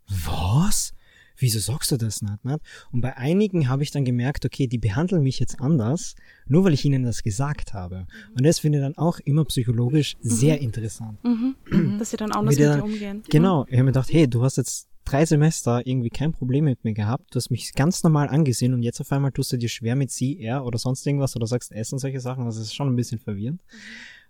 [0.08, 0.92] was?
[1.38, 2.44] Wieso sagst du das nicht?
[2.44, 2.60] nicht?
[2.92, 6.14] Und bei einigen habe ich dann gemerkt, okay, die behandeln mich jetzt anders,
[6.46, 8.06] nur weil ich ihnen das gesagt habe.
[8.36, 11.18] Und das finde ich dann auch immer psychologisch sehr interessant.
[11.24, 11.98] Mhm.
[11.98, 13.22] Dass sie dann anders Wie die mit dir umgehen.
[13.30, 16.84] Genau, ich habe mir gedacht, hey, du hast jetzt drei Semester irgendwie kein Problem mit
[16.84, 19.68] mir gehabt, du hast mich ganz normal angesehen und jetzt auf einmal tust du dir
[19.68, 22.88] schwer mit sie, er oder sonst irgendwas oder sagst Essen, solche Sachen, das ist schon
[22.88, 23.60] ein bisschen verwirrend.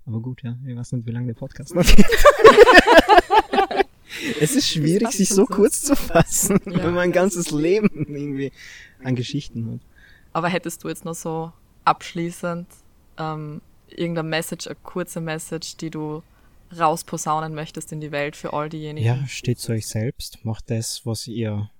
[0.04, 2.06] Aber gut, ja, ich weiß nicht, wie lange der Podcast noch geht.
[4.40, 5.46] Es ist schwierig, sich so so.
[5.46, 6.78] kurz zu fassen, Ja.
[6.84, 8.52] wenn man ein ganzes Leben irgendwie
[9.02, 9.80] an Geschichten hat.
[10.32, 11.52] Aber hättest du jetzt noch so
[11.84, 12.66] abschließend
[13.18, 16.22] ähm, irgendeine Message, eine kurze Message, die du
[16.76, 19.06] rausposaunen möchtest in die Welt für all diejenigen?
[19.06, 21.70] Ja, steht zu euch selbst, macht das, was ihr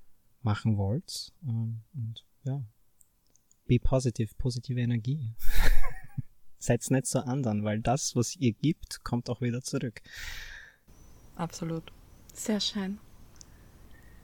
[0.42, 1.32] machen wollt.
[1.46, 2.62] ähm, Und ja,
[3.66, 5.34] be positive, positive Energie.
[6.58, 10.00] Seid's nicht zu anderen, weil das, was ihr gibt, kommt auch wieder zurück.
[11.36, 11.92] Absolut.
[12.37, 12.99] Sehr schön.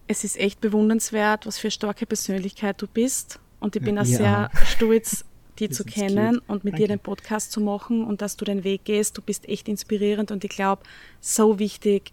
[0.06, 3.40] Es ist echt bewundernswert, was für eine starke Persönlichkeit du bist.
[3.60, 5.24] Und ich bin auch sehr stolz,
[5.58, 6.48] die Das zu ist kennen cute.
[6.48, 6.98] und mit dir Danke.
[6.98, 9.16] den Podcast zu machen und dass du den Weg gehst.
[9.16, 10.82] Du bist echt inspirierend und ich glaube,
[11.20, 12.12] so wichtig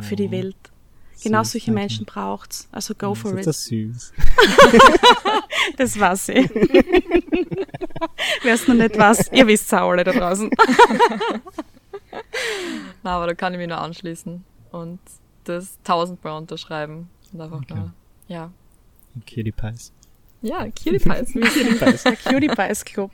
[0.00, 0.56] für die Oh, Welt.
[1.22, 1.72] Genau süß, solche.
[1.72, 2.66] Menschen braucht's.
[2.72, 3.46] Also go Ja, for ist it.
[3.46, 4.12] das süß.
[5.76, 6.48] Das weiß ich.
[8.42, 10.50] Wer es noch nicht weiß, ihr wisst auch alle da draußen.
[13.02, 14.98] Na, aber da kann ich mich nur anschließen und
[15.44, 17.08] das tausendmal unterschreiben.
[17.32, 17.74] Und einfach Okay.
[17.74, 17.92] nur,
[18.28, 18.50] ja.
[19.28, 19.92] Cutie Pies.
[20.42, 21.32] Ja, Cutie Pies.
[21.32, 22.02] Cutie Pies.
[22.02, 23.10] Der Cutie Pies Club.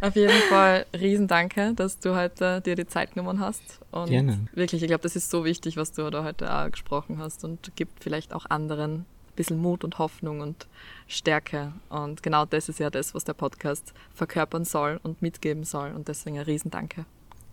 [0.00, 3.80] Auf jeden Fall riesen Danke, dass du heute dir die Zeit genommen hast.
[3.90, 4.46] Und Gerne.
[4.52, 7.74] wirklich, ich glaube, das ist so wichtig, was du da heute auch gesprochen hast und
[7.76, 10.66] gibt vielleicht auch anderen ein bisschen Mut und Hoffnung und
[11.08, 11.72] Stärke.
[11.88, 15.92] Und genau das ist ja das, was der Podcast verkörpern soll und mitgeben soll.
[15.92, 17.04] Und deswegen ein riesen Danke.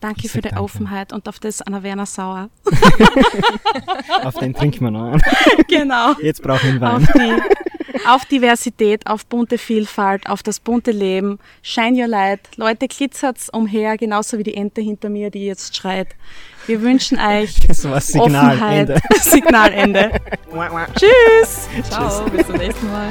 [0.04, 0.62] Danke für die danke.
[0.62, 2.50] Offenheit und auf das Anna Werner Sauer.
[4.24, 5.22] Auf den trinken wir noch an.
[5.70, 6.12] Genau.
[6.22, 7.42] Jetzt brauchen wir Auf einen Wein.
[7.94, 11.40] die, auf Diversität, auf bunte Vielfalt, auf das bunte Leben.
[11.62, 12.42] Shine your light.
[12.58, 16.10] Leute, glitzert's umher, genauso wie die Ente hinter mir, die jetzt schreit.
[16.68, 18.56] Wir wünschen euch Das war Signal.
[18.58, 18.90] Offenheit.
[18.90, 19.02] Ende.
[19.22, 20.12] Signalende.
[21.00, 21.70] Tschüss.
[21.90, 23.10] Ciao, bis zum nächsten Mal.